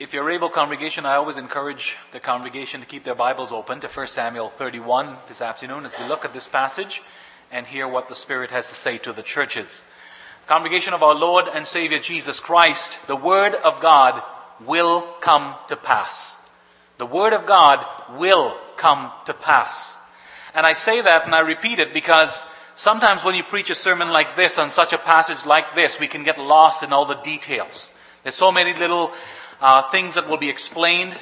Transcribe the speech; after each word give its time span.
If 0.00 0.14
you're 0.14 0.30
able, 0.30 0.48
congregation, 0.48 1.04
I 1.04 1.16
always 1.16 1.36
encourage 1.36 1.94
the 2.12 2.20
congregation 2.20 2.80
to 2.80 2.86
keep 2.86 3.04
their 3.04 3.14
Bibles 3.14 3.52
open 3.52 3.80
to 3.80 3.86
1 3.86 4.06
Samuel 4.06 4.48
31 4.48 5.18
this 5.28 5.42
afternoon 5.42 5.84
as 5.84 5.92
we 5.98 6.06
look 6.06 6.24
at 6.24 6.32
this 6.32 6.48
passage 6.48 7.02
and 7.52 7.66
hear 7.66 7.86
what 7.86 8.08
the 8.08 8.14
Spirit 8.14 8.50
has 8.50 8.70
to 8.70 8.74
say 8.74 8.96
to 8.96 9.12
the 9.12 9.22
churches. 9.22 9.84
Congregation 10.46 10.94
of 10.94 11.02
our 11.02 11.14
Lord 11.14 11.48
and 11.52 11.66
Savior 11.66 11.98
Jesus 11.98 12.40
Christ, 12.40 12.98
the 13.08 13.14
Word 13.14 13.54
of 13.54 13.82
God 13.82 14.22
will 14.64 15.02
come 15.20 15.54
to 15.68 15.76
pass. 15.76 16.38
The 16.96 17.04
Word 17.04 17.34
of 17.34 17.44
God 17.44 17.84
will 18.18 18.56
come 18.78 19.12
to 19.26 19.34
pass. 19.34 19.98
And 20.54 20.64
I 20.64 20.72
say 20.72 21.02
that 21.02 21.26
and 21.26 21.34
I 21.34 21.40
repeat 21.40 21.78
it 21.78 21.92
because 21.92 22.46
sometimes 22.74 23.22
when 23.22 23.34
you 23.34 23.42
preach 23.42 23.68
a 23.68 23.74
sermon 23.74 24.08
like 24.08 24.34
this 24.34 24.58
on 24.58 24.70
such 24.70 24.94
a 24.94 24.98
passage 24.98 25.44
like 25.44 25.74
this, 25.74 26.00
we 26.00 26.08
can 26.08 26.24
get 26.24 26.38
lost 26.38 26.82
in 26.82 26.90
all 26.90 27.04
the 27.04 27.16
details. 27.16 27.90
There's 28.22 28.34
so 28.34 28.50
many 28.50 28.72
little 28.72 29.12
uh, 29.60 29.82
things 29.90 30.14
that 30.14 30.28
will 30.28 30.36
be 30.36 30.48
explained. 30.48 31.16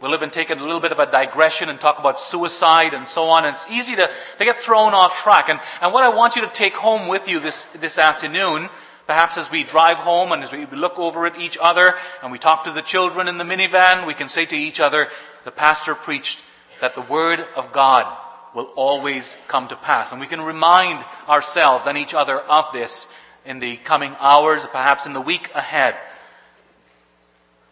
We'll 0.00 0.14
even 0.14 0.30
take 0.30 0.50
a 0.50 0.54
little 0.54 0.80
bit 0.80 0.92
of 0.92 0.98
a 0.98 1.10
digression 1.10 1.68
and 1.68 1.80
talk 1.80 1.98
about 1.98 2.20
suicide 2.20 2.92
and 2.92 3.08
so 3.08 3.24
on. 3.24 3.46
And 3.46 3.54
it's 3.54 3.66
easy 3.70 3.96
to, 3.96 4.10
to 4.38 4.44
get 4.44 4.60
thrown 4.60 4.92
off 4.92 5.22
track. 5.22 5.48
And, 5.48 5.58
and 5.80 5.92
what 5.92 6.04
I 6.04 6.10
want 6.10 6.36
you 6.36 6.42
to 6.42 6.52
take 6.52 6.74
home 6.74 7.08
with 7.08 7.28
you 7.28 7.40
this, 7.40 7.66
this 7.80 7.96
afternoon, 7.96 8.68
perhaps 9.06 9.38
as 9.38 9.50
we 9.50 9.64
drive 9.64 9.96
home 9.96 10.32
and 10.32 10.42
as 10.42 10.52
we 10.52 10.66
look 10.66 10.98
over 10.98 11.26
at 11.26 11.40
each 11.40 11.56
other 11.60 11.94
and 12.22 12.30
we 12.30 12.38
talk 12.38 12.64
to 12.64 12.72
the 12.72 12.82
children 12.82 13.26
in 13.26 13.38
the 13.38 13.44
minivan, 13.44 14.06
we 14.06 14.14
can 14.14 14.28
say 14.28 14.44
to 14.44 14.56
each 14.56 14.80
other, 14.80 15.08
the 15.44 15.50
pastor 15.50 15.94
preached 15.94 16.42
that 16.80 16.94
the 16.94 17.00
word 17.00 17.40
of 17.56 17.72
God 17.72 18.14
will 18.54 18.70
always 18.76 19.34
come 19.48 19.68
to 19.68 19.76
pass. 19.76 20.12
And 20.12 20.20
we 20.20 20.26
can 20.26 20.40
remind 20.40 21.04
ourselves 21.28 21.86
and 21.86 21.96
each 21.96 22.14
other 22.14 22.38
of 22.38 22.72
this 22.72 23.06
in 23.46 23.60
the 23.60 23.76
coming 23.78 24.14
hours, 24.18 24.66
perhaps 24.66 25.06
in 25.06 25.12
the 25.12 25.20
week 25.20 25.50
ahead. 25.54 25.94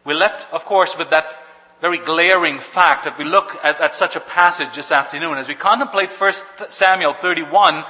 We're 0.05 0.15
left, 0.15 0.53
of 0.53 0.65
course, 0.65 0.97
with 0.99 1.11
that 1.11 1.39
very 1.81 1.99
glaring 1.99 2.61
fact 2.61 3.05
that 3.05 3.19
we 3.19 3.25
look 3.25 3.59
at, 3.63 3.81
at 3.81 3.95
such 3.95 4.17
a 4.17 4.21
passage 4.21 4.75
this 4.77 4.93
afternoon. 4.93 5.39
As 5.39 5.49
we 5.49 5.55
contemplate 5.55 6.13
1 6.13 6.33
Samuel 6.69 7.13
31, 7.13 7.85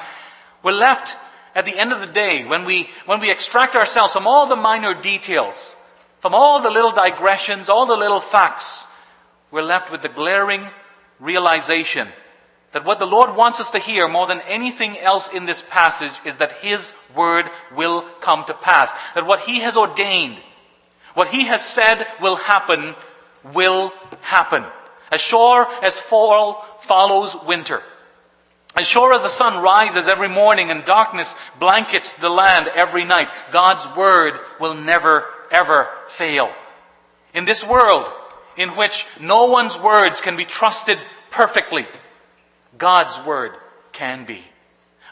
we're 0.63 0.73
left 0.73 1.17
at 1.55 1.65
the 1.65 1.79
end 1.79 1.93
of 1.93 2.01
the 2.01 2.07
day 2.07 2.45
when 2.45 2.65
we, 2.65 2.89
when 3.07 3.21
we 3.21 3.31
extract 3.31 3.77
ourselves 3.77 4.13
from 4.13 4.27
all 4.27 4.47
the 4.47 4.57
minor 4.57 5.01
details, 5.01 5.77
from 6.21 6.35
all 6.35 6.61
the 6.61 6.71
little 6.71 6.93
digressions, 6.93 7.69
all 7.69 7.87
the 7.87 7.97
little 7.97 8.21
facts, 8.21 8.87
we're 9.51 9.63
left 9.63 9.91
with 9.91 10.03
the 10.03 10.09
glaring 10.09 10.69
realization 11.21 12.09
that 12.73 12.85
what 12.85 12.99
the 12.99 13.07
Lord 13.07 13.37
wants 13.37 13.61
us 13.61 13.71
to 13.71 13.79
hear 13.79 14.09
more 14.09 14.27
than 14.27 14.41
anything 14.49 14.99
else 14.99 15.29
in 15.29 15.47
this 15.47 15.63
passage 15.71 16.19
is 16.25 16.39
that 16.39 16.59
His 16.61 16.93
word 17.15 17.47
will 17.75 18.03
come 18.21 18.45
to 18.47 18.55
pass. 18.55 18.91
That 19.15 19.27
what 19.27 19.41
He 19.41 19.61
has 19.61 19.77
ordained, 19.77 20.39
what 21.15 21.29
he 21.29 21.45
has 21.47 21.65
said 21.65 22.07
will 22.21 22.37
happen, 22.37 22.95
will 23.53 23.93
happen. 24.21 24.65
As 25.11 25.21
sure 25.21 25.69
as 25.83 25.99
fall 25.99 26.65
follows 26.81 27.37
winter. 27.47 27.83
As 28.77 28.87
sure 28.87 29.15
as 29.15 29.23
the 29.23 29.29
sun 29.29 29.63
rises 29.63 30.09
every 30.09 30.29
morning 30.29 30.71
and 30.71 30.85
darkness 30.85 31.37
blankets 31.61 32.13
the 32.15 32.29
land 32.29 32.69
every 32.75 33.05
night, 33.05 33.31
God's 33.53 33.87
word 33.97 34.41
will 34.59 34.75
never, 34.75 35.25
ever 35.53 35.89
fail. 36.09 36.53
In 37.33 37.45
this 37.45 37.65
world, 37.65 38.07
in 38.57 38.71
which 38.71 39.07
no 39.21 39.47
one's 39.47 39.79
words 39.79 40.21
can 40.21 40.37
be 40.37 40.45
trusted 40.45 40.99
perfectly, 41.31 41.87
God's 42.77 43.19
word 43.25 43.53
can 43.93 44.25
be. 44.25 44.43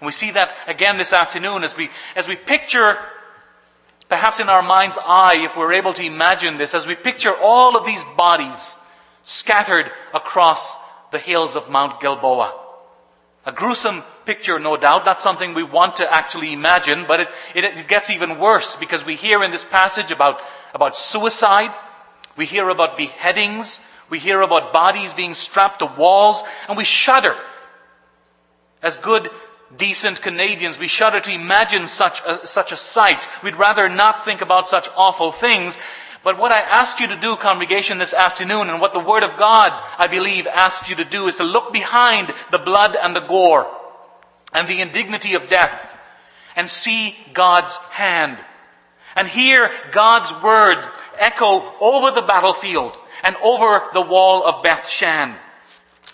And 0.01 0.07
we 0.07 0.13
see 0.13 0.33
that 0.33 0.53
again 0.67 0.97
this 0.97 1.13
afternoon 1.13 1.63
as 1.63 1.77
we, 1.77 1.89
as 2.17 2.27
we 2.27 2.35
picture 2.35 2.99
Perhaps 4.13 4.41
in 4.41 4.51
our 4.51 4.61
mind's 4.61 4.99
eye, 5.03 5.39
if 5.43 5.57
we're 5.57 5.73
able 5.73 5.95
to 5.95 6.05
imagine 6.05 6.59
this, 6.59 6.75
as 6.75 6.87
we 6.87 6.95
picture 6.95 7.35
all 7.35 7.79
of 7.79 7.87
these 7.87 8.05
bodies 8.15 8.77
scattered 9.23 9.91
across 10.13 10.77
the 11.13 11.19
hills 11.19 11.57
of 11.57 11.71
Mount 11.71 11.99
Gilboa. 11.99 12.53
A 13.47 13.53
gruesome 13.53 14.05
picture, 14.27 14.59
no 14.59 14.77
doubt. 14.77 15.07
Not 15.07 15.23
something 15.23 15.55
we 15.55 15.63
want 15.63 15.97
to 15.97 16.13
actually 16.13 16.53
imagine, 16.53 17.07
but 17.09 17.21
it, 17.21 17.29
it, 17.55 17.65
it, 17.65 17.89
gets 17.89 18.11
even 18.11 18.39
worse 18.39 18.77
because 18.77 19.03
we 19.03 19.17
hear 19.17 19.43
in 19.43 19.51
this 19.51 19.65
passage 19.65 20.11
about, 20.11 20.43
about 20.75 20.95
suicide. 20.95 21.75
We 22.37 22.45
hear 22.45 22.69
about 22.69 22.99
beheadings. 22.99 23.81
We 24.11 24.19
hear 24.19 24.43
about 24.43 24.75
bodies 24.75 25.15
being 25.15 25.33
strapped 25.33 25.79
to 25.79 25.87
walls, 25.87 26.43
and 26.69 26.77
we 26.77 26.85
shudder. 26.85 27.35
As 28.83 28.99
good 28.99 29.31
decent 29.77 30.23
Canadians, 30.23 30.79
we 30.79 30.89
shudder 30.89 31.21
to 31.21 31.31
imagine 31.31 31.87
such 31.87 32.21
a, 32.27 32.47
such 32.47 32.73
a 32.73 32.77
sight. 32.77 33.27
We'd 33.43 33.57
rather 33.57 33.89
not 33.89 34.25
think 34.25 34.41
about 34.41 34.69
such 34.69 34.89
awful 34.97 35.33
things. 35.33 35.79
But 36.25 36.39
what 36.39 36.53
I 36.53 36.61
ask 36.61 37.01
you 37.01 37.09
to 37.09 37.17
do, 37.17 37.37
congregation, 37.37 37.99
this 37.99 38.15
afternoon, 38.15 38.71
and 38.71 38.81
what 38.81 38.93
the 38.93 39.01
Word 39.01 39.25
of 39.25 39.37
God, 39.37 39.73
I 39.99 40.07
believe, 40.07 40.47
asks 40.47 40.89
you 40.89 40.97
to 40.97 41.05
do 41.05 41.27
is 41.27 41.35
to 41.37 41.45
look 41.45 41.73
behind 41.73 42.33
the 42.51 42.59
blood 42.59 42.97
and 42.97 43.17
the 43.17 43.21
gore 43.21 43.67
and 44.53 44.69
the 44.69 44.81
indignity 44.81 45.35
of 45.35 45.49
death 45.49 45.99
and 46.55 46.69
see 46.69 47.17
God's 47.33 47.77
hand 47.91 48.39
and 49.17 49.27
hear 49.27 49.71
God's 49.91 50.33
Word 50.43 50.79
echo 51.19 51.73
over 51.81 52.11
the 52.11 52.23
battlefield 52.23 52.97
and 53.25 53.37
over 53.43 53.83
the 53.93 54.01
wall 54.01 54.45
of 54.45 54.63
Beth 54.63 54.89
Shan. 54.89 55.37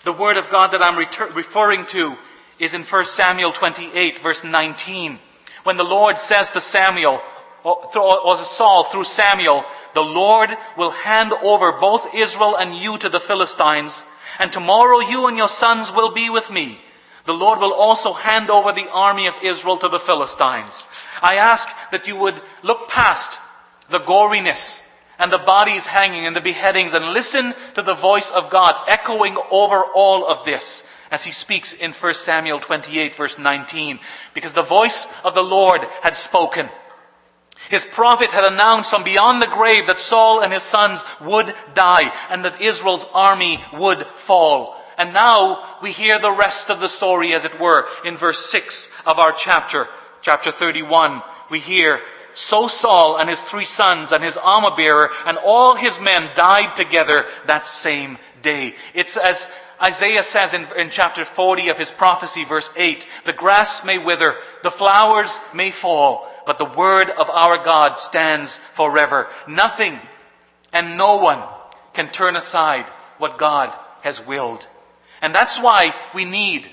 The 0.05 0.13
Word 0.13 0.37
of 0.37 0.49
God 0.49 0.71
that 0.71 0.81
I'm 0.81 0.97
referring 0.97 1.85
to 1.87 2.17
is 2.59 2.73
in 2.73 2.83
1 2.83 3.05
Samuel 3.05 3.51
28 3.51 4.19
verse 4.19 4.43
19. 4.43 5.19
When 5.63 5.77
the 5.77 5.83
Lord 5.83 6.19
says 6.19 6.49
to 6.49 6.61
Samuel, 6.61 7.21
oh, 7.65 8.21
or 8.23 8.37
to 8.37 8.43
Saul 8.43 8.83
through 8.85 9.05
Samuel, 9.05 9.63
the 9.93 10.01
Lord 10.01 10.51
will 10.77 10.91
hand 10.91 11.33
over 11.33 11.73
both 11.73 12.13
Israel 12.13 12.55
and 12.55 12.75
you 12.75 12.97
to 12.97 13.09
the 13.09 13.19
Philistines, 13.19 14.03
and 14.39 14.51
tomorrow 14.51 14.99
you 14.99 15.27
and 15.27 15.37
your 15.37 15.49
sons 15.49 15.91
will 15.91 16.13
be 16.13 16.29
with 16.29 16.51
me. 16.51 16.79
The 17.25 17.33
Lord 17.33 17.59
will 17.59 17.73
also 17.73 18.13
hand 18.13 18.49
over 18.49 18.71
the 18.71 18.89
army 18.89 19.27
of 19.27 19.35
Israel 19.43 19.77
to 19.77 19.89
the 19.89 19.99
Philistines. 19.99 20.85
I 21.21 21.35
ask 21.35 21.69
that 21.91 22.07
you 22.07 22.15
would 22.15 22.41
look 22.63 22.89
past 22.89 23.39
the 23.89 23.99
goriness 23.99 24.81
and 25.19 25.31
the 25.31 25.37
bodies 25.37 25.85
hanging 25.85 26.25
and 26.25 26.35
the 26.35 26.41
beheadings 26.41 26.93
and 26.93 27.13
listen 27.13 27.53
to 27.75 27.81
the 27.81 27.93
voice 27.93 28.31
of 28.31 28.49
God 28.49 28.75
echoing 28.87 29.37
over 29.51 29.83
all 29.93 30.25
of 30.25 30.45
this 30.45 30.83
as 31.11 31.23
he 31.23 31.31
speaks 31.31 31.73
in 31.73 31.91
1 31.93 32.13
Samuel 32.13 32.59
28 32.59 33.15
verse 33.15 33.37
19, 33.37 33.99
because 34.33 34.53
the 34.53 34.61
voice 34.61 35.07
of 35.23 35.35
the 35.35 35.43
Lord 35.43 35.81
had 36.01 36.15
spoken. 36.15 36.69
His 37.69 37.85
prophet 37.85 38.31
had 38.31 38.45
announced 38.45 38.89
from 38.89 39.03
beyond 39.03 39.41
the 39.41 39.47
grave 39.47 39.87
that 39.87 39.99
Saul 39.99 40.41
and 40.41 40.53
his 40.53 40.63
sons 40.63 41.03
would 41.19 41.53
die 41.73 42.13
and 42.29 42.45
that 42.45 42.61
Israel's 42.61 43.05
army 43.13 43.63
would 43.73 44.07
fall. 44.07 44.79
And 44.97 45.13
now 45.13 45.77
we 45.81 45.91
hear 45.91 46.19
the 46.19 46.31
rest 46.31 46.69
of 46.69 46.79
the 46.79 46.89
story 46.89 47.33
as 47.33 47.45
it 47.45 47.59
were 47.59 47.87
in 48.05 48.17
verse 48.17 48.45
6 48.49 48.89
of 49.05 49.19
our 49.19 49.31
chapter, 49.31 49.87
chapter 50.21 50.51
31. 50.51 51.21
We 51.49 51.59
hear, 51.59 52.01
so 52.33 52.67
Saul 52.67 53.17
and 53.17 53.29
his 53.29 53.39
three 53.39 53.65
sons 53.65 54.11
and 54.11 54.23
his 54.23 54.37
armor 54.37 54.75
bearer 54.75 55.09
and 55.25 55.37
all 55.37 55.75
his 55.75 55.99
men 55.99 56.29
died 56.35 56.75
together 56.75 57.25
that 57.47 57.67
same 57.67 58.17
day. 58.41 58.75
It's 58.93 59.17
as 59.17 59.49
Isaiah 59.81 60.23
says 60.23 60.53
in, 60.53 60.67
in 60.77 60.89
chapter 60.89 61.23
40 61.23 61.69
of 61.69 61.77
his 61.77 61.91
prophecy, 61.91 62.43
verse 62.43 62.69
8, 62.75 63.07
the 63.25 63.33
grass 63.33 63.83
may 63.83 63.97
wither, 63.97 64.35
the 64.63 64.71
flowers 64.71 65.39
may 65.53 65.71
fall, 65.71 66.29
but 66.45 66.59
the 66.59 66.65
word 66.65 67.09
of 67.09 67.29
our 67.29 67.63
God 67.63 67.95
stands 67.95 68.59
forever. 68.73 69.27
Nothing 69.47 69.99
and 70.73 70.97
no 70.97 71.17
one 71.17 71.43
can 71.93 72.09
turn 72.09 72.35
aside 72.35 72.85
what 73.17 73.37
God 73.37 73.73
has 74.01 74.25
willed. 74.25 74.67
And 75.21 75.33
that's 75.33 75.59
why 75.59 75.93
we 76.13 76.25
need 76.25 76.69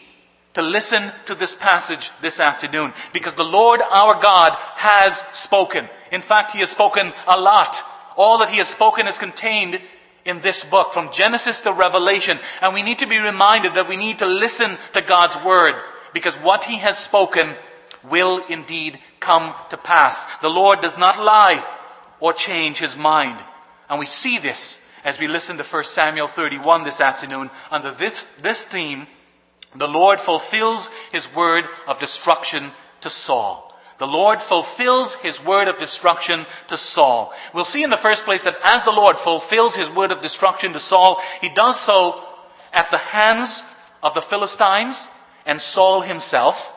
to 0.54 0.62
listen 0.62 1.12
to 1.26 1.34
this 1.34 1.54
passage 1.54 2.10
this 2.22 2.40
afternoon, 2.40 2.94
because 3.12 3.34
the 3.34 3.44
Lord 3.44 3.82
our 3.82 4.20
God 4.20 4.56
has 4.76 5.22
spoken. 5.32 5.88
In 6.10 6.22
fact, 6.22 6.52
He 6.52 6.60
has 6.60 6.70
spoken 6.70 7.12
a 7.28 7.38
lot. 7.38 7.82
All 8.16 8.38
that 8.38 8.48
He 8.48 8.56
has 8.58 8.68
spoken 8.68 9.06
is 9.06 9.18
contained 9.18 9.80
in 10.26 10.40
this 10.40 10.64
book 10.64 10.92
from 10.92 11.12
Genesis 11.12 11.60
to 11.62 11.72
Revelation. 11.72 12.38
And 12.60 12.74
we 12.74 12.82
need 12.82 12.98
to 12.98 13.06
be 13.06 13.18
reminded 13.18 13.74
that 13.74 13.88
we 13.88 13.96
need 13.96 14.18
to 14.18 14.26
listen 14.26 14.76
to 14.92 15.00
God's 15.00 15.42
word 15.44 15.74
because 16.12 16.34
what 16.36 16.64
he 16.64 16.76
has 16.78 16.98
spoken 16.98 17.54
will 18.04 18.44
indeed 18.48 18.98
come 19.20 19.54
to 19.70 19.76
pass. 19.76 20.26
The 20.42 20.48
Lord 20.48 20.80
does 20.80 20.98
not 20.98 21.22
lie 21.22 21.64
or 22.20 22.32
change 22.32 22.78
his 22.78 22.96
mind. 22.96 23.38
And 23.88 23.98
we 23.98 24.06
see 24.06 24.38
this 24.38 24.80
as 25.04 25.18
we 25.18 25.28
listen 25.28 25.56
to 25.56 25.64
1 25.64 25.84
Samuel 25.84 26.28
31 26.28 26.84
this 26.84 27.00
afternoon 27.00 27.50
under 27.70 27.92
this, 27.92 28.26
this 28.42 28.64
theme. 28.64 29.06
The 29.74 29.88
Lord 29.88 30.20
fulfills 30.20 30.90
his 31.12 31.32
word 31.32 31.66
of 31.86 31.98
destruction 32.00 32.72
to 33.02 33.10
Saul 33.10 33.65
the 33.98 34.06
Lord 34.06 34.42
fulfills 34.42 35.14
his 35.14 35.42
word 35.42 35.68
of 35.68 35.78
destruction 35.78 36.46
to 36.68 36.76
Saul. 36.76 37.32
We'll 37.54 37.64
see 37.64 37.82
in 37.82 37.90
the 37.90 37.96
first 37.96 38.24
place 38.24 38.44
that 38.44 38.58
as 38.62 38.82
the 38.82 38.90
Lord 38.90 39.18
fulfills 39.18 39.74
his 39.74 39.88
word 39.88 40.12
of 40.12 40.20
destruction 40.20 40.74
to 40.74 40.80
Saul, 40.80 41.20
he 41.40 41.48
does 41.48 41.80
so 41.80 42.22
at 42.72 42.90
the 42.90 42.98
hands 42.98 43.62
of 44.02 44.12
the 44.12 44.20
Philistines 44.20 45.08
and 45.46 45.60
Saul 45.60 46.02
himself. 46.02 46.74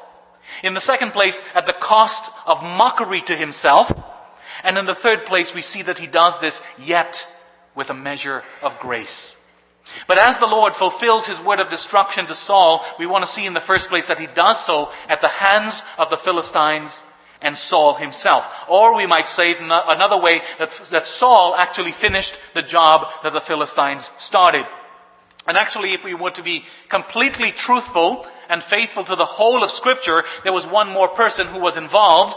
In 0.63 0.73
the 0.73 0.81
second 0.81 1.11
place, 1.11 1.41
at 1.53 1.65
the 1.65 1.73
cost 1.73 2.31
of 2.45 2.63
mockery 2.63 3.21
to 3.23 3.35
himself. 3.35 3.91
And 4.63 4.77
in 4.77 4.85
the 4.85 4.95
third 4.95 5.25
place, 5.25 5.53
we 5.53 5.61
see 5.61 5.81
that 5.83 5.97
he 5.97 6.07
does 6.07 6.39
this 6.39 6.61
yet 6.77 7.27
with 7.75 7.89
a 7.89 7.93
measure 7.93 8.43
of 8.61 8.79
grace. 8.79 9.35
But 10.07 10.17
as 10.17 10.39
the 10.39 10.47
Lord 10.47 10.75
fulfills 10.75 11.27
his 11.27 11.39
word 11.39 11.59
of 11.59 11.69
destruction 11.69 12.27
to 12.27 12.33
Saul, 12.33 12.85
we 12.97 13.05
want 13.05 13.25
to 13.25 13.31
see 13.31 13.45
in 13.45 13.53
the 13.53 13.59
first 13.59 13.89
place 13.89 14.07
that 14.07 14.19
he 14.19 14.27
does 14.27 14.63
so 14.63 14.91
at 15.07 15.21
the 15.21 15.27
hands 15.27 15.83
of 15.97 16.09
the 16.09 16.17
Philistines 16.17 17.03
and 17.41 17.57
Saul 17.57 17.95
himself. 17.95 18.45
Or 18.67 18.95
we 18.95 19.05
might 19.05 19.29
say 19.29 19.51
it 19.51 19.57
in 19.57 19.71
another 19.71 20.17
way 20.17 20.41
that, 20.57 20.71
that 20.91 21.07
Saul 21.07 21.55
actually 21.55 21.91
finished 21.91 22.39
the 22.53 22.61
job 22.61 23.07
that 23.23 23.33
the 23.33 23.41
Philistines 23.41 24.11
started. 24.17 24.65
And 25.47 25.57
actually, 25.57 25.93
if 25.93 26.03
we 26.03 26.13
were 26.13 26.31
to 26.31 26.43
be 26.43 26.65
completely 26.89 27.51
truthful 27.51 28.27
and 28.49 28.61
faithful 28.61 29.03
to 29.05 29.15
the 29.15 29.25
whole 29.25 29.63
of 29.63 29.71
scripture, 29.71 30.23
there 30.43 30.53
was 30.53 30.67
one 30.67 30.89
more 30.89 31.07
person 31.07 31.47
who 31.47 31.59
was 31.59 31.77
involved. 31.77 32.35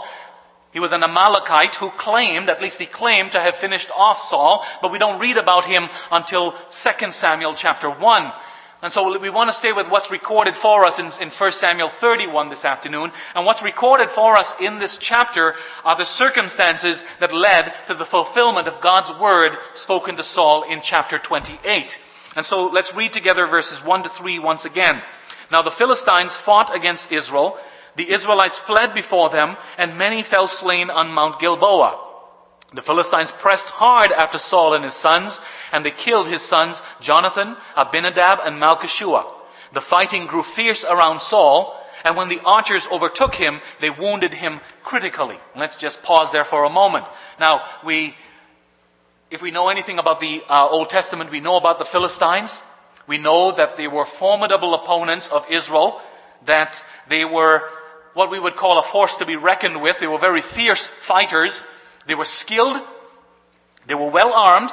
He 0.71 0.79
was 0.79 0.93
an 0.93 1.03
Amalekite 1.03 1.75
who 1.75 1.91
claimed, 1.91 2.49
at 2.49 2.61
least 2.61 2.79
he 2.79 2.87
claimed 2.87 3.33
to 3.33 3.39
have 3.39 3.55
finished 3.55 3.91
off 3.95 4.19
Saul, 4.19 4.65
but 4.81 4.91
we 4.91 4.97
don't 4.97 5.19
read 5.19 5.37
about 5.37 5.65
him 5.65 5.89
until 6.11 6.55
2 6.71 7.11
Samuel 7.11 7.53
chapter 7.53 7.89
1. 7.89 8.33
And 8.83 8.91
so 8.91 9.17
we 9.17 9.29
want 9.29 9.49
to 9.49 9.55
stay 9.55 9.71
with 9.71 9.87
what's 9.87 10.11
recorded 10.11 10.57
for 10.57 10.83
us 10.83 10.99
in, 10.99 11.09
in 11.21 11.29
1 11.29 11.51
Samuel 11.53 11.87
31 11.87 12.49
this 12.49 12.65
afternoon. 12.65 13.13
And 13.33 13.45
what's 13.45 13.63
recorded 13.63 14.11
for 14.11 14.35
us 14.35 14.53
in 14.59 14.77
this 14.77 14.97
chapter 14.97 15.55
are 15.85 15.95
the 15.95 16.03
circumstances 16.03 17.05
that 17.21 17.31
led 17.31 17.73
to 17.87 17.93
the 17.93 18.03
fulfillment 18.03 18.67
of 18.67 18.81
God's 18.81 19.13
word 19.13 19.57
spoken 19.73 20.17
to 20.17 20.23
Saul 20.23 20.63
in 20.63 20.81
chapter 20.81 21.17
28. 21.17 21.97
And 22.35 22.45
so 22.45 22.65
let's 22.65 22.93
read 22.93 23.13
together 23.13 23.47
verses 23.47 23.81
1 23.81 24.03
to 24.03 24.09
3 24.09 24.39
once 24.39 24.65
again. 24.65 25.01
Now 25.49 25.61
the 25.61 25.71
Philistines 25.71 26.35
fought 26.35 26.75
against 26.75 27.09
Israel. 27.09 27.57
The 27.95 28.11
Israelites 28.11 28.59
fled 28.59 28.93
before 28.93 29.29
them, 29.29 29.55
and 29.77 29.97
many 29.97 30.23
fell 30.23 30.47
slain 30.47 30.89
on 30.89 31.13
Mount 31.13 31.39
Gilboa. 31.39 32.02
The 32.73 32.81
Philistines 32.81 33.31
pressed 33.31 33.67
hard 33.67 34.11
after 34.11 34.37
Saul 34.37 34.73
and 34.73 34.83
his 34.83 34.95
sons, 34.95 35.39
and 35.71 35.85
they 35.85 35.91
killed 35.91 36.27
his 36.27 36.41
sons 36.41 36.81
Jonathan, 36.99 37.55
Abinadab, 37.75 38.39
and 38.43 38.61
Malchishua. 38.61 39.25
The 39.73 39.81
fighting 39.81 40.25
grew 40.25 40.43
fierce 40.43 40.83
around 40.83 41.21
Saul, 41.21 41.79
and 42.03 42.15
when 42.17 42.29
the 42.29 42.41
archers 42.43 42.87
overtook 42.91 43.35
him, 43.35 43.61
they 43.79 43.89
wounded 43.89 44.33
him 44.33 44.59
critically. 44.83 45.39
Let's 45.55 45.77
just 45.77 46.03
pause 46.03 46.31
there 46.31 46.43
for 46.45 46.63
a 46.63 46.69
moment. 46.69 47.05
Now, 47.39 47.61
we, 47.83 48.15
if 49.31 49.41
we 49.41 49.51
know 49.51 49.69
anything 49.69 49.99
about 49.99 50.19
the 50.19 50.43
uh, 50.49 50.67
Old 50.67 50.89
Testament, 50.89 51.31
we 51.31 51.39
know 51.39 51.57
about 51.57 51.79
the 51.79 51.85
Philistines. 51.85 52.61
We 53.07 53.17
know 53.17 53.51
that 53.51 53.77
they 53.77 53.87
were 53.87 54.05
formidable 54.05 54.73
opponents 54.73 55.29
of 55.29 55.45
Israel, 55.49 56.01
that 56.45 56.83
they 57.07 57.23
were 57.23 57.63
what 58.13 58.29
we 58.29 58.39
would 58.39 58.55
call 58.55 58.77
a 58.77 58.83
force 58.83 59.15
to 59.17 59.25
be 59.25 59.35
reckoned 59.35 59.81
with. 59.81 59.99
They 59.99 60.07
were 60.07 60.19
very 60.19 60.41
fierce 60.41 60.87
fighters. 60.87 61.63
They 62.07 62.15
were 62.15 62.25
skilled, 62.25 62.81
they 63.87 63.95
were 63.95 64.09
well 64.09 64.33
armed, 64.33 64.71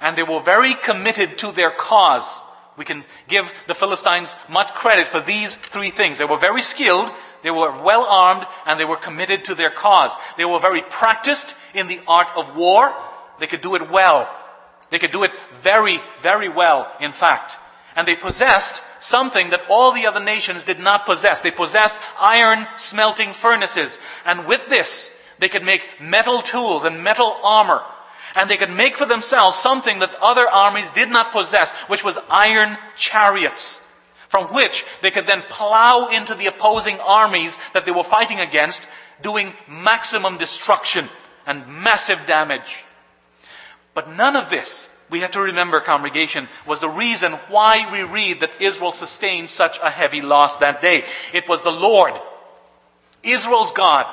and 0.00 0.16
they 0.16 0.22
were 0.22 0.40
very 0.40 0.74
committed 0.74 1.38
to 1.38 1.52
their 1.52 1.70
cause. 1.70 2.40
We 2.76 2.84
can 2.84 3.04
give 3.26 3.52
the 3.66 3.74
Philistines 3.74 4.36
much 4.48 4.72
credit 4.74 5.08
for 5.08 5.20
these 5.20 5.56
three 5.56 5.90
things. 5.90 6.18
They 6.18 6.24
were 6.24 6.38
very 6.38 6.62
skilled, 6.62 7.10
they 7.42 7.50
were 7.50 7.82
well 7.82 8.04
armed, 8.04 8.46
and 8.66 8.78
they 8.78 8.84
were 8.84 8.96
committed 8.96 9.44
to 9.44 9.54
their 9.54 9.70
cause. 9.70 10.12
They 10.36 10.44
were 10.44 10.60
very 10.60 10.82
practiced 10.82 11.54
in 11.74 11.88
the 11.88 12.00
art 12.06 12.28
of 12.36 12.54
war. 12.54 12.94
They 13.40 13.46
could 13.46 13.60
do 13.60 13.74
it 13.74 13.90
well. 13.90 14.28
They 14.90 14.98
could 14.98 15.10
do 15.10 15.24
it 15.24 15.32
very, 15.60 16.00
very 16.22 16.48
well, 16.48 16.90
in 17.00 17.12
fact. 17.12 17.56
And 17.94 18.06
they 18.06 18.14
possessed 18.14 18.82
something 19.00 19.50
that 19.50 19.62
all 19.68 19.92
the 19.92 20.06
other 20.06 20.20
nations 20.20 20.64
did 20.64 20.78
not 20.78 21.04
possess. 21.04 21.40
They 21.40 21.50
possessed 21.50 21.96
iron 22.18 22.66
smelting 22.76 23.32
furnaces. 23.32 23.98
And 24.24 24.46
with 24.46 24.68
this, 24.68 25.10
they 25.38 25.48
could 25.48 25.64
make 25.64 25.86
metal 26.00 26.42
tools 26.42 26.84
and 26.84 27.02
metal 27.02 27.36
armor. 27.42 27.82
And 28.36 28.50
they 28.50 28.56
could 28.56 28.70
make 28.70 28.96
for 28.96 29.06
themselves 29.06 29.56
something 29.56 30.00
that 30.00 30.14
other 30.20 30.48
armies 30.48 30.90
did 30.90 31.08
not 31.08 31.32
possess, 31.32 31.70
which 31.88 32.04
was 32.04 32.18
iron 32.28 32.76
chariots, 32.94 33.80
from 34.28 34.52
which 34.52 34.84
they 35.02 35.10
could 35.10 35.26
then 35.26 35.42
plow 35.48 36.08
into 36.08 36.34
the 36.34 36.46
opposing 36.46 37.00
armies 37.00 37.58
that 37.72 37.86
they 37.86 37.92
were 37.92 38.04
fighting 38.04 38.38
against, 38.38 38.86
doing 39.22 39.54
maximum 39.66 40.36
destruction 40.36 41.08
and 41.46 41.66
massive 41.66 42.26
damage. 42.26 42.84
But 43.94 44.14
none 44.14 44.36
of 44.36 44.50
this, 44.50 44.88
we 45.10 45.20
have 45.20 45.30
to 45.32 45.40
remember, 45.40 45.80
congregation, 45.80 46.48
was 46.66 46.80
the 46.80 46.88
reason 46.88 47.32
why 47.48 47.90
we 47.90 48.02
read 48.02 48.40
that 48.40 48.50
Israel 48.60 48.92
sustained 48.92 49.48
such 49.48 49.78
a 49.82 49.90
heavy 49.90 50.20
loss 50.20 50.58
that 50.58 50.82
day. 50.82 51.04
It 51.32 51.48
was 51.48 51.62
the 51.62 51.72
Lord, 51.72 52.12
Israel's 53.22 53.72
God, 53.72 54.06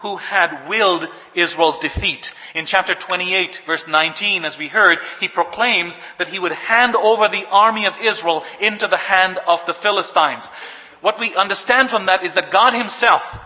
who 0.00 0.16
had 0.16 0.68
willed 0.68 1.08
Israel's 1.34 1.78
defeat. 1.78 2.32
In 2.54 2.66
chapter 2.66 2.94
28 2.94 3.62
verse 3.66 3.86
19, 3.86 4.44
as 4.44 4.56
we 4.56 4.68
heard, 4.68 4.98
he 5.20 5.28
proclaims 5.28 5.98
that 6.18 6.28
he 6.28 6.38
would 6.38 6.52
hand 6.52 6.94
over 6.94 7.28
the 7.28 7.46
army 7.48 7.86
of 7.86 7.96
Israel 8.00 8.44
into 8.60 8.86
the 8.86 8.96
hand 8.96 9.38
of 9.46 9.64
the 9.66 9.74
Philistines. 9.74 10.46
What 11.00 11.18
we 11.18 11.34
understand 11.34 11.90
from 11.90 12.06
that 12.06 12.24
is 12.24 12.34
that 12.34 12.50
God 12.50 12.74
himself, 12.74 13.38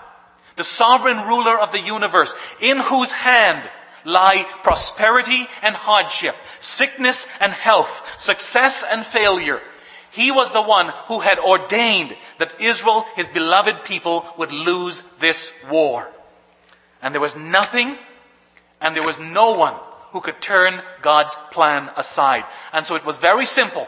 the 0.57 0.65
sovereign 0.65 1.19
ruler 1.19 1.59
of 1.59 1.73
the 1.73 1.81
universe, 1.81 2.35
in 2.61 2.79
whose 2.79 3.13
hand 3.13 3.69
lie 4.05 4.47
prosperity 4.63 5.47
and 5.63 5.75
hardship, 5.75 6.35
sickness 6.61 7.27
and 7.41 7.53
health, 7.53 8.03
success 8.19 8.85
and 8.89 9.07
failure. 9.07 9.61
He 10.11 10.31
was 10.31 10.51
the 10.51 10.63
one 10.63 10.93
who 11.07 11.21
had 11.21 11.39
ordained 11.39 12.15
that 12.39 12.61
Israel, 12.61 13.07
his 13.17 13.29
beloved 13.29 13.85
people, 13.85 14.27
would 14.37 14.53
lose 14.53 15.03
this 15.21 15.53
war. 15.71 16.09
And 17.03 17.15
there 17.15 17.21
was 17.21 17.37
nothing 17.37 17.99
and 18.81 18.97
there 18.97 19.07
was 19.07 19.19
no 19.19 19.53
one 19.53 19.75
who 20.13 20.21
could 20.21 20.41
turn 20.41 20.83
God's 21.01 21.35
plan 21.51 21.91
aside. 21.97 22.45
And 22.73 22.85
so 22.85 22.95
it 22.95 23.05
was 23.05 23.19
very 23.19 23.47
simple. 23.47 23.87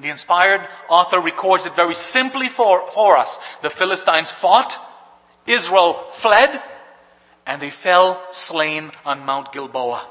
The 0.00 0.08
inspired 0.08 0.66
author 0.88 1.20
records 1.20 1.66
it 1.66 1.76
very 1.76 1.94
simply 1.94 2.48
for, 2.48 2.90
for 2.90 3.16
us. 3.16 3.38
The 3.62 3.70
Philistines 3.70 4.30
fought, 4.30 4.78
Israel 5.46 6.06
fled, 6.12 6.62
and 7.46 7.60
they 7.60 7.70
fell 7.70 8.22
slain 8.30 8.90
on 9.04 9.24
Mount 9.24 9.52
Gilboa. 9.52 10.06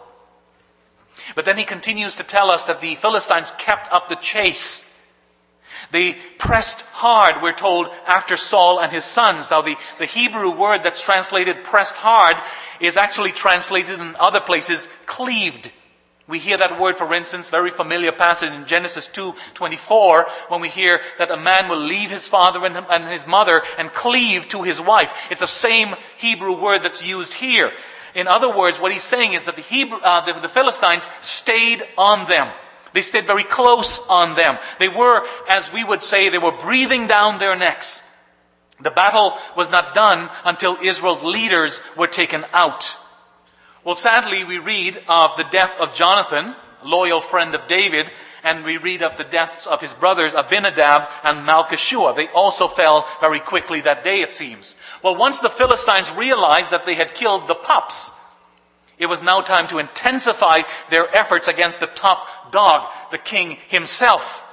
But 1.36 1.46
then 1.46 1.58
he 1.58 1.64
continues 1.64 2.16
to 2.16 2.24
tell 2.24 2.50
us 2.50 2.64
that 2.66 2.82
the 2.82 2.96
Philistines 2.96 3.52
kept 3.58 3.92
up 3.92 4.10
the 4.10 4.16
chase. 4.16 4.84
They 5.92 6.18
pressed 6.38 6.82
hard, 6.82 7.42
we're 7.42 7.54
told, 7.54 7.90
after 8.06 8.38
Saul 8.38 8.80
and 8.80 8.92
his 8.92 9.06
sons. 9.06 9.50
Now, 9.50 9.62
the, 9.62 9.76
the 9.98 10.06
Hebrew 10.06 10.56
word 10.56 10.84
that's 10.84 11.02
translated 11.02 11.64
pressed 11.64 11.96
hard 11.96 12.38
is 12.80 12.96
actually 12.96 13.32
translated 13.32 14.00
in 14.00 14.16
other 14.18 14.40
places 14.40 14.88
cleaved. 15.06 15.72
We 16.28 16.38
hear 16.38 16.58
that 16.58 16.80
word, 16.80 17.00
for 17.00 17.12
instance, 17.12 17.50
very 17.50 17.72
familiar 17.72 18.12
passage 18.12 18.52
in 18.52 18.68
Genesis 18.68 19.08
2, 19.08 19.34
24, 19.56 20.28
when 20.50 20.62
we 20.62 20.70
hear 20.70 21.02
that 21.18 21.32
a 21.32 21.38
man 21.38 21.68
will 21.68 21.80
leave 21.80 22.12
his 22.12 22.28
father 22.28 22.64
and, 22.64 23.10
his 23.12 23.26
mother 23.26 23.64
and 23.80 23.92
cleave 23.92 24.48
to 24.50 24.62
his 24.62 24.80
wife. 24.80 25.12
It's 25.32 25.42
the 25.42 25.48
same 25.48 25.96
Hebrew 26.18 26.62
word 26.62 26.84
that's 26.84 27.04
used 27.04 27.34
here. 27.34 27.72
In 28.14 28.28
other 28.28 28.56
words, 28.56 28.80
what 28.80 28.92
he's 28.92 29.02
saying 29.02 29.34
is 29.34 29.46
that 29.46 29.56
the, 29.56 29.64
Hebrew, 29.64 29.98
uh, 29.98 30.24
the, 30.24 30.40
the 30.40 30.50
Philistines 30.50 31.10
stayed 31.22 31.84
on 31.98 32.28
them. 32.28 32.52
They 32.94 33.02
stayed 33.02 33.28
very 33.28 33.44
close 33.44 34.00
on 34.08 34.36
them. 34.36 34.58
They 34.80 34.90
were, 34.90 35.26
as 35.48 35.72
we 35.72 35.84
would 35.84 36.04
say, 36.04 36.30
they 36.30 36.38
were 36.38 36.58
breathing 36.58 37.08
down 37.08 37.38
their 37.38 37.56
necks. 37.56 38.02
The 38.82 38.92
battle 38.92 39.38
was 39.58 39.70
not 39.70 39.94
done 39.94 40.30
until 40.46 40.78
Israel's 40.82 41.24
leaders 41.24 41.82
were 41.98 42.08
taken 42.08 42.46
out. 42.54 42.98
Well, 43.84 43.96
sadly, 43.96 44.44
we 44.44 44.58
read 44.58 45.02
of 45.08 45.36
the 45.38 45.46
death 45.46 45.76
of 45.80 45.94
Jonathan, 45.94 46.56
loyal 46.84 47.22
friend 47.22 47.56
of 47.56 47.68
David, 47.68 48.12
and 48.44 48.64
we 48.64 48.78
read 48.78 49.04
of 49.04 49.18
the 49.18 49.24
deaths 49.24 49.68
of 49.68 49.82
his 49.82 49.94
brothers 49.94 50.34
Abinadab 50.34 51.10
and 51.24 51.48
Malchishua. 51.48 52.16
They 52.16 52.28
also 52.30 52.68
fell 52.68 53.08
very 53.20 53.40
quickly 53.40 53.82
that 53.82 54.04
day, 54.04 54.22
it 54.22 54.34
seems. 54.34 54.76
Well, 55.04 55.16
once 55.16 55.40
the 55.40 55.50
Philistines 55.50 56.12
realized 56.12 56.72
that 56.72 56.86
they 56.86 56.96
had 56.96 57.16
killed 57.16 57.48
the 57.48 57.56
pups, 57.56 58.12
it 59.00 59.08
was 59.08 59.22
now 59.22 59.42
time 59.42 59.68
to 59.70 59.80
intensify 59.80 60.62
their 60.90 61.14
efforts 61.16 61.48
against 61.48 61.80
the 61.80 61.88
top 61.88 62.52
dog, 62.52 62.92
the 63.12 63.18
king 63.18 63.58
himself. 63.70 64.44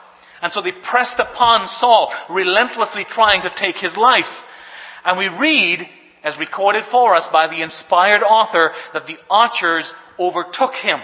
And 0.40 0.52
so 0.52 0.60
they 0.60 0.72
pressed 0.72 1.18
upon 1.18 1.66
Saul, 1.66 2.12
relentlessly 2.28 3.04
trying 3.04 3.42
to 3.42 3.50
take 3.50 3.78
his 3.78 3.96
life. 3.96 4.44
And 5.04 5.18
we 5.18 5.28
read, 5.28 5.88
as 6.22 6.38
recorded 6.38 6.84
for 6.84 7.14
us 7.14 7.28
by 7.28 7.48
the 7.48 7.62
inspired 7.62 8.22
author, 8.22 8.72
that 8.92 9.06
the 9.06 9.18
archers 9.28 9.94
overtook 10.18 10.76
him. 10.76 11.00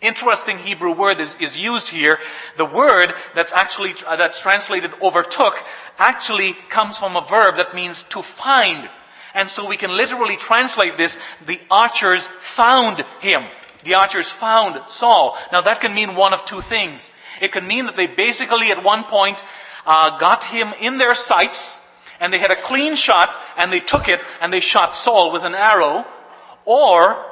Interesting 0.00 0.58
Hebrew 0.58 0.92
word 0.92 1.18
is, 1.18 1.34
is 1.40 1.56
used 1.56 1.88
here. 1.88 2.18
The 2.56 2.66
word 2.66 3.14
that's 3.34 3.52
actually, 3.52 3.94
uh, 4.06 4.16
that's 4.16 4.38
translated 4.38 4.92
overtook 5.00 5.54
actually 5.98 6.52
comes 6.68 6.98
from 6.98 7.16
a 7.16 7.22
verb 7.22 7.56
that 7.56 7.74
means 7.74 8.02
to 8.10 8.20
find. 8.20 8.90
And 9.34 9.50
so 9.50 9.66
we 9.66 9.76
can 9.76 9.94
literally 9.96 10.36
translate 10.36 10.96
this, 10.96 11.18
the 11.44 11.60
archers 11.70 12.28
found 12.40 13.04
him. 13.20 13.42
The 13.84 13.94
archers 13.94 14.30
found 14.30 14.80
Saul. 14.88 15.36
Now 15.52 15.60
that 15.60 15.80
can 15.80 15.92
mean 15.92 16.14
one 16.14 16.32
of 16.32 16.44
two 16.44 16.60
things. 16.60 17.10
It 17.40 17.52
can 17.52 17.66
mean 17.66 17.86
that 17.86 17.96
they 17.96 18.06
basically 18.06 18.70
at 18.70 18.82
one 18.82 19.04
point 19.04 19.44
uh, 19.86 20.18
got 20.18 20.44
him 20.44 20.72
in 20.80 20.98
their 20.98 21.14
sights 21.14 21.80
and 22.20 22.32
they 22.32 22.38
had 22.38 22.50
a 22.50 22.56
clean 22.56 22.94
shot 22.96 23.38
and 23.56 23.72
they 23.72 23.80
took 23.80 24.08
it 24.08 24.20
and 24.40 24.52
they 24.52 24.60
shot 24.60 24.96
Saul 24.96 25.32
with 25.32 25.42
an 25.42 25.54
arrow. 25.54 26.06
Or 26.64 27.22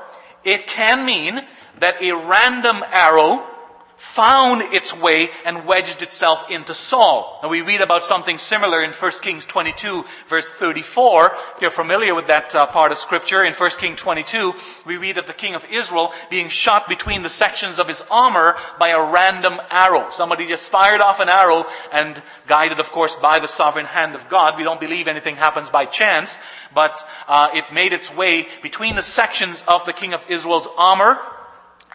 it 0.44 0.66
can 0.66 1.06
mean 1.06 1.40
that 1.78 2.02
a 2.02 2.12
random 2.12 2.84
arrow 2.90 3.46
found 3.96 4.62
its 4.74 4.96
way 4.96 5.30
and 5.44 5.64
wedged 5.64 6.02
itself 6.02 6.44
into 6.50 6.74
Saul. 6.74 7.38
Now 7.42 7.48
we 7.48 7.62
read 7.62 7.80
about 7.80 8.04
something 8.04 8.38
similar 8.38 8.82
in 8.82 8.92
1 8.92 9.12
Kings 9.22 9.44
22 9.44 10.04
verse 10.28 10.44
34. 10.44 11.36
If 11.56 11.62
you're 11.62 11.70
familiar 11.70 12.14
with 12.14 12.26
that 12.26 12.54
uh, 12.54 12.66
part 12.66 12.92
of 12.92 12.98
scripture, 12.98 13.44
in 13.44 13.54
1 13.54 13.70
Kings 13.78 14.00
22, 14.00 14.54
we 14.86 14.96
read 14.96 15.18
of 15.18 15.26
the 15.26 15.32
king 15.32 15.54
of 15.54 15.64
Israel 15.70 16.12
being 16.30 16.48
shot 16.48 16.88
between 16.88 17.22
the 17.22 17.28
sections 17.28 17.78
of 17.78 17.88
his 17.88 18.02
armor 18.10 18.56
by 18.78 18.88
a 18.88 19.12
random 19.12 19.60
arrow. 19.70 20.10
Somebody 20.10 20.46
just 20.46 20.68
fired 20.68 21.00
off 21.00 21.20
an 21.20 21.28
arrow 21.28 21.66
and 21.92 22.20
guided, 22.46 22.80
of 22.80 22.90
course, 22.90 23.16
by 23.16 23.38
the 23.38 23.48
sovereign 23.48 23.86
hand 23.86 24.14
of 24.14 24.28
God. 24.28 24.56
We 24.56 24.64
don't 24.64 24.80
believe 24.80 25.08
anything 25.08 25.36
happens 25.36 25.70
by 25.70 25.86
chance, 25.86 26.38
but 26.74 27.06
uh, 27.28 27.50
it 27.54 27.72
made 27.72 27.92
its 27.92 28.12
way 28.12 28.48
between 28.62 28.96
the 28.96 29.02
sections 29.02 29.62
of 29.68 29.84
the 29.84 29.92
king 29.92 30.12
of 30.12 30.24
Israel's 30.28 30.68
armor 30.76 31.18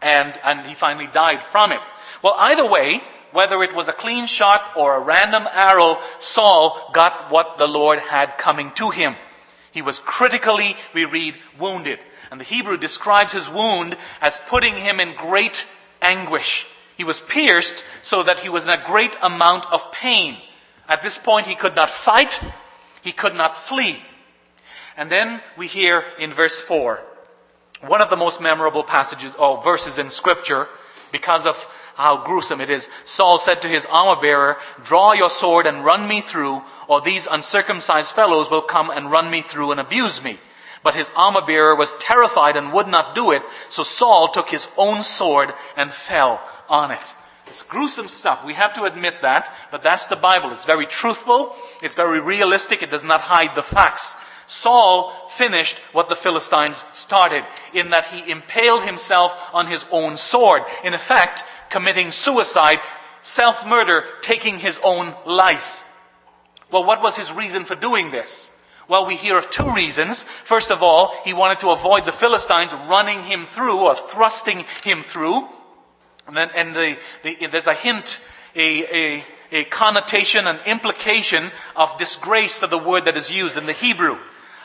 and, 0.01 0.37
and 0.43 0.67
he 0.67 0.75
finally 0.75 1.07
died 1.07 1.43
from 1.43 1.71
it. 1.71 1.81
Well, 2.21 2.35
either 2.37 2.65
way, 2.65 3.01
whether 3.31 3.61
it 3.63 3.75
was 3.75 3.87
a 3.87 3.93
clean 3.93 4.25
shot 4.25 4.71
or 4.75 4.95
a 4.95 5.01
random 5.01 5.47
arrow, 5.51 5.99
Saul 6.19 6.91
got 6.93 7.31
what 7.31 7.57
the 7.57 7.67
Lord 7.67 7.99
had 7.99 8.37
coming 8.37 8.71
to 8.75 8.89
him. 8.89 9.15
He 9.71 9.81
was 9.81 9.99
critically, 9.99 10.75
we 10.93 11.05
read, 11.05 11.35
wounded. 11.59 11.99
And 12.31 12.39
the 12.39 12.45
Hebrew 12.45 12.77
describes 12.77 13.33
his 13.33 13.49
wound 13.49 13.95
as 14.21 14.39
putting 14.47 14.75
him 14.75 14.99
in 14.99 15.15
great 15.15 15.65
anguish. 16.01 16.65
He 16.97 17.03
was 17.03 17.19
pierced 17.21 17.85
so 18.01 18.23
that 18.23 18.39
he 18.39 18.49
was 18.49 18.63
in 18.63 18.69
a 18.69 18.83
great 18.83 19.15
amount 19.21 19.65
of 19.71 19.91
pain. 19.91 20.37
At 20.89 21.03
this 21.03 21.17
point, 21.17 21.45
he 21.45 21.55
could 21.55 21.75
not 21.75 21.89
fight. 21.89 22.41
He 23.03 23.11
could 23.11 23.35
not 23.35 23.55
flee. 23.55 23.99
And 24.97 25.11
then 25.11 25.41
we 25.57 25.67
hear 25.67 26.03
in 26.17 26.33
verse 26.33 26.59
4, 26.59 26.99
one 27.81 28.01
of 28.01 28.09
the 28.09 28.17
most 28.17 28.41
memorable 28.41 28.83
passages 28.83 29.35
or 29.35 29.61
verses 29.61 29.97
in 29.97 30.09
scripture 30.09 30.67
because 31.11 31.45
of 31.45 31.67
how 31.95 32.23
gruesome 32.23 32.61
it 32.61 32.69
is. 32.69 32.89
Saul 33.05 33.37
said 33.39 33.61
to 33.61 33.67
his 33.67 33.85
armor 33.89 34.21
bearer, 34.21 34.57
draw 34.83 35.13
your 35.13 35.29
sword 35.29 35.65
and 35.65 35.83
run 35.83 36.07
me 36.07 36.21
through, 36.21 36.61
or 36.87 37.01
these 37.01 37.27
uncircumcised 37.29 38.13
fellows 38.13 38.51
will 38.51 38.61
come 38.61 38.89
and 38.89 39.11
run 39.11 39.31
me 39.31 39.41
through 39.41 39.71
and 39.71 39.79
abuse 39.79 40.23
me. 40.23 40.39
But 40.83 40.95
his 40.95 41.09
armor 41.15 41.41
bearer 41.41 41.75
was 41.75 41.93
terrified 41.99 42.55
and 42.55 42.71
would 42.71 42.87
not 42.87 43.15
do 43.15 43.31
it, 43.31 43.41
so 43.69 43.83
Saul 43.83 44.27
took 44.27 44.49
his 44.49 44.67
own 44.77 45.01
sword 45.01 45.53
and 45.75 45.91
fell 45.91 46.41
on 46.69 46.91
it. 46.91 47.13
It's 47.47 47.63
gruesome 47.63 48.09
stuff. 48.09 48.45
We 48.45 48.53
have 48.53 48.73
to 48.73 48.83
admit 48.83 49.21
that, 49.21 49.53
but 49.71 49.81
that's 49.81 50.05
the 50.07 50.15
Bible. 50.15 50.51
It's 50.51 50.65
very 50.65 50.85
truthful. 50.85 51.55
It's 51.81 51.95
very 51.95 52.21
realistic. 52.21 52.83
It 52.83 52.91
does 52.91 53.03
not 53.03 53.21
hide 53.21 53.55
the 53.55 53.63
facts. 53.63 54.15
Saul 54.47 55.13
finished 55.27 55.77
what 55.91 56.07
the 56.07 56.15
Philistines 56.15 56.85
started 56.93 57.43
in 57.73 57.89
that 57.89 58.05
he 58.05 58.31
impaled 58.31 58.83
himself 58.83 59.35
on 59.53 59.67
his 59.67 59.85
own 59.91 60.15
sword. 60.17 60.63
In 60.85 60.93
effect, 60.93 61.43
committing 61.69 62.11
suicide, 62.11 62.79
self-murder, 63.21 64.05
taking 64.21 64.59
his 64.59 64.79
own 64.83 65.13
life. 65.25 65.83
Well, 66.71 66.85
what 66.85 67.03
was 67.03 67.17
his 67.17 67.31
reason 67.31 67.65
for 67.65 67.75
doing 67.75 68.11
this? 68.11 68.49
Well, 68.87 69.05
we 69.05 69.17
hear 69.17 69.37
of 69.37 69.49
two 69.49 69.69
reasons. 69.73 70.25
First 70.45 70.71
of 70.71 70.81
all, 70.81 71.13
he 71.25 71.33
wanted 71.33 71.59
to 71.59 71.71
avoid 71.71 72.05
the 72.05 72.13
Philistines 72.13 72.73
running 72.73 73.23
him 73.23 73.45
through 73.45 73.79
or 73.79 73.95
thrusting 73.95 74.63
him 74.85 75.03
through. 75.03 75.45
And, 76.25 76.37
then, 76.37 76.49
and 76.55 76.73
the, 76.73 76.97
the, 77.23 77.47
there's 77.47 77.67
a 77.67 77.73
hint, 77.73 78.21
a, 78.55 79.17
a, 79.17 79.23
a 79.51 79.63
connotation, 79.65 80.47
an 80.47 80.59
implication 80.65 81.51
of 81.75 81.97
disgrace 81.97 82.59
to 82.59 82.67
the 82.67 82.77
word 82.77 83.05
that 83.05 83.17
is 83.17 83.29
used 83.29 83.57
in 83.57 83.65
the 83.65 83.73
Hebrew 83.73 84.17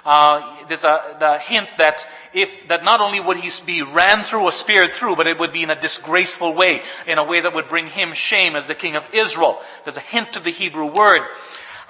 uh, 0.05 0.67
there's 0.67 0.85
a 0.85 1.17
the 1.21 1.39
hint 1.39 1.69
that 1.79 2.07
if 2.33 2.69
that 2.69 2.85
not 2.85 3.01
only 3.01 3.21
would 3.21 3.37
he 3.37 3.51
be 3.65 3.83
ran 3.83 4.25
through 4.25 4.43
or 4.43 4.53
speared 4.53 4.95
through, 4.95 5.17
but 5.17 5.27
it 5.27 5.39
would 5.39 5.53
be 5.53 5.63
in 5.63 5.71
a 5.71 5.81
disgraceful 5.81 6.55
way, 6.55 6.83
in 7.07 7.19
a 7.19 7.25
way 7.25 7.41
that 7.41 7.55
would 7.55 7.69
bring 7.69 7.87
him 7.87 8.13
shame 8.13 8.57
as 8.57 8.67
the 8.67 8.75
king 8.75 8.97
of 8.97 9.07
Israel. 9.13 9.61
There's 9.85 9.97
a 9.97 10.01
hint 10.01 10.33
to 10.33 10.41
the 10.41 10.51
Hebrew 10.51 10.87
word. 10.87 11.23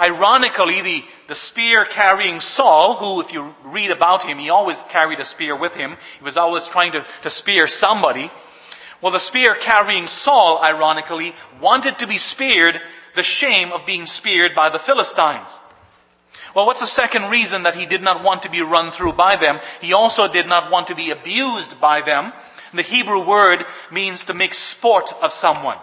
Ironically, 0.01 0.83
the, 0.83 1.05
the 1.29 1.35
spear 1.35 1.85
carrying 1.85 2.41
Saul, 2.41 2.97
who, 2.97 3.21
if 3.21 3.33
you 3.33 3.55
read 3.63 3.91
about 3.91 4.25
him, 4.25 4.39
he 4.39 4.51
always 4.51 4.83
carried 4.85 5.21
a 5.21 5.25
spear 5.25 5.55
with 5.55 5.77
him. 5.77 5.95
He 6.19 6.25
was 6.25 6.37
always 6.37 6.67
trying 6.67 6.93
to, 6.93 7.07
to 7.23 7.31
spear 7.31 7.67
somebody. 7.67 8.31
Well, 9.01 9.13
the 9.13 9.21
spear 9.21 9.55
carrying 9.55 10.07
Saul, 10.07 10.61
ironically, 10.63 11.35
wanted 11.61 11.99
to 12.01 12.07
be 12.07 12.19
speared 12.19 12.81
the 13.15 13.23
shame 13.23 13.71
of 13.73 13.87
being 13.87 14.07
speared 14.07 14.55
by 14.55 14.71
the 14.71 14.79
Philistines. 14.79 15.51
Well, 16.55 16.67
what's 16.67 16.81
the 16.81 16.87
second 16.87 17.31
reason 17.31 17.63
that 17.63 17.75
he 17.75 17.87
did 17.87 18.03
not 18.03 18.23
want 18.23 18.43
to 18.43 18.51
be 18.51 18.61
run 18.61 18.91
through 18.91 19.15
by 19.15 19.37
them? 19.37 19.61
He 19.81 19.93
also 19.93 20.29
did 20.29 20.47
not 20.47 20.71
want 20.71 20.89
to 20.89 20.95
be 20.95 21.11
abused 21.11 21.81
by 21.81 22.03
them. 22.03 22.33
The 22.75 22.83
Hebrew 22.83 23.25
word 23.27 23.65
means 23.91 24.25
to 24.25 24.35
make 24.35 24.55
sport 24.55 25.13
of 25.23 25.33
someone. 25.33 25.79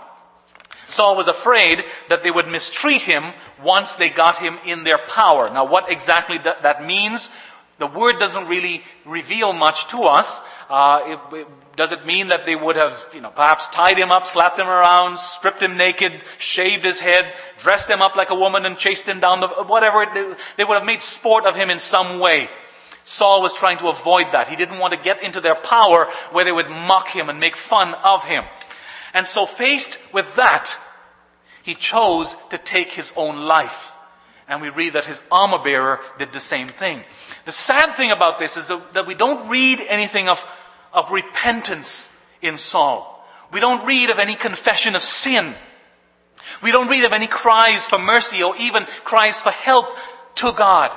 Saul 0.88 1.16
was 1.16 1.28
afraid 1.28 1.86
that 2.10 2.24
they 2.24 2.32
would 2.32 2.48
mistreat 2.48 3.04
him 3.04 3.34
once 3.64 3.96
they 3.96 4.10
got 4.10 4.40
him 4.40 4.58
in 4.66 4.84
their 4.84 4.98
power. 5.08 5.50
Now, 5.54 5.66
what 5.66 5.92
exactly 5.92 6.40
that 6.40 6.86
means, 6.86 7.30
the 7.78 7.88
word 7.88 8.20
doesn't 8.20 8.48
really 8.48 8.84
reveal 9.06 9.54
much 9.54 9.88
to 9.90 10.00
us. 10.02 10.40
Uh, 10.70 11.02
it, 11.06 11.36
it, 11.36 11.48
does 11.76 11.92
it 11.92 12.06
mean 12.06 12.28
that 12.28 12.46
they 12.46 12.56
would 12.56 12.76
have, 12.76 13.10
you 13.14 13.22
know, 13.22 13.32
perhaps 13.32 13.66
tied 13.68 13.98
him 13.98 14.12
up, 14.12 14.28
slapped 14.28 14.60
him 14.60 14.68
around, 14.68 15.18
stripped 15.18 15.64
him 15.64 15.78
naked, 15.78 16.24
shaved 16.38 16.86
his 16.86 17.00
head, 17.00 17.34
dressed 17.58 17.90
him 17.90 18.02
up 18.02 18.16
like 18.16 18.30
a 18.30 18.36
woman 18.36 18.66
and 18.66 18.78
chased 18.78 19.06
him 19.06 19.20
down 19.20 19.40
the, 19.40 19.48
whatever, 19.48 20.04
it, 20.04 20.38
they 20.58 20.64
would 20.64 20.76
have 20.76 20.86
made 20.86 21.02
sport 21.02 21.46
of 21.46 21.56
him 21.56 21.70
in 21.70 21.80
some 21.80 22.20
way. 22.20 22.50
Saul 23.04 23.42
was 23.42 23.54
trying 23.54 23.80
to 23.80 23.88
avoid 23.88 24.34
that. 24.34 24.50
He 24.50 24.56
didn't 24.56 24.78
want 24.78 24.94
to 24.94 25.00
get 25.00 25.24
into 25.24 25.42
their 25.42 25.56
power 25.56 26.08
where 26.32 26.46
they 26.46 26.52
would 26.52 26.70
mock 26.70 27.08
him 27.08 27.30
and 27.30 27.40
make 27.40 27.56
fun 27.56 27.96
of 28.04 28.24
him. 28.24 28.44
And 29.16 29.26
so 29.26 29.48
faced 29.48 29.98
with 30.14 30.36
that, 30.36 30.78
he 31.64 31.74
chose 31.74 32.36
to 32.52 32.60
take 32.60 32.92
his 32.92 33.12
own 33.16 33.38
life. 33.38 33.94
And 34.48 34.62
we 34.62 34.70
read 34.70 34.94
that 34.94 35.06
his 35.06 35.22
armor 35.32 35.60
bearer 35.60 36.00
did 36.18 36.34
the 36.34 36.40
same 36.40 36.68
thing. 36.68 37.04
The 37.46 37.52
sad 37.52 37.96
thing 37.96 38.12
about 38.12 38.40
this 38.40 38.58
is 38.58 38.68
that 38.68 39.08
we 39.08 39.14
don't 39.14 39.50
read 39.50 39.80
anything 39.88 40.28
of 40.28 40.44
of 40.94 41.12
repentance 41.12 42.10
in 42.42 42.58
Saul. 42.58 43.26
We 43.52 43.60
don't 43.60 43.86
read 43.86 44.10
of 44.10 44.20
any 44.20 44.36
confession 44.36 44.96
of 44.96 45.02
sin. 45.02 45.56
We 46.62 46.72
don't 46.72 46.88
read 46.88 47.04
of 47.04 47.14
any 47.14 47.28
cries 47.28 47.88
for 47.88 48.00
mercy 48.00 48.44
or 48.44 48.56
even 48.58 48.86
cries 49.04 49.42
for 49.42 49.52
help 49.52 49.88
to 50.36 50.52
God. 50.52 50.92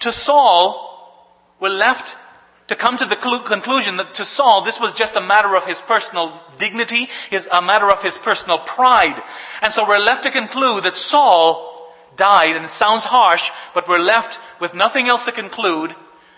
To 0.00 0.12
Saul, 0.12 0.88
we're 1.60 1.68
left 1.68 2.16
to 2.68 2.76
come 2.76 2.96
to 2.98 3.06
the 3.06 3.16
conclusion 3.16 3.96
that 3.96 4.14
to 4.14 4.24
Saul, 4.24 4.62
this 4.62 4.78
was 4.78 4.92
just 4.92 5.16
a 5.16 5.20
matter 5.20 5.56
of 5.56 5.64
his 5.64 5.80
personal 5.80 6.40
dignity, 6.58 7.08
his, 7.30 7.48
a 7.50 7.62
matter 7.62 7.90
of 7.90 8.02
his 8.02 8.18
personal 8.18 8.58
pride. 8.58 9.22
And 9.62 9.72
so 9.72 9.88
we're 9.88 9.98
left 9.98 10.24
to 10.24 10.30
conclude 10.30 10.84
that 10.84 10.96
Saul 10.96 11.94
died, 12.16 12.56
and 12.56 12.64
it 12.64 12.70
sounds 12.70 13.04
harsh, 13.04 13.50
but 13.74 13.88
we're 13.88 13.98
left 13.98 14.38
with 14.60 14.74
nothing 14.74 15.08
else 15.08 15.24
to 15.24 15.32
conclude 15.32 15.94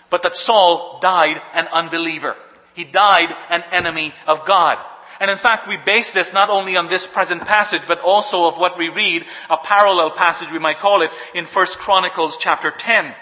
but 0.08 0.22
that 0.22 0.36
Saul 0.36 0.98
died 1.00 1.40
an 1.52 1.68
unbeliever. 1.68 2.36
He 2.80 2.84
died 2.84 3.36
an 3.50 3.62
enemy 3.72 4.14
of 4.26 4.46
God. 4.46 4.78
And 5.20 5.30
in 5.30 5.36
fact, 5.36 5.68
we 5.68 5.76
base 5.76 6.12
this 6.12 6.32
not 6.32 6.48
only 6.48 6.78
on 6.78 6.88
this 6.88 7.06
present 7.06 7.44
passage, 7.44 7.82
but 7.86 8.00
also 8.00 8.46
of 8.46 8.56
what 8.56 8.78
we 8.78 8.88
read, 8.88 9.26
a 9.50 9.58
parallel 9.58 10.12
passage 10.12 10.50
we 10.50 10.58
might 10.58 10.78
call 10.78 11.02
it, 11.02 11.10
in 11.34 11.44
1 11.44 11.66
Chronicles 11.76 12.38
chapter 12.38 12.70
10. 12.70 13.14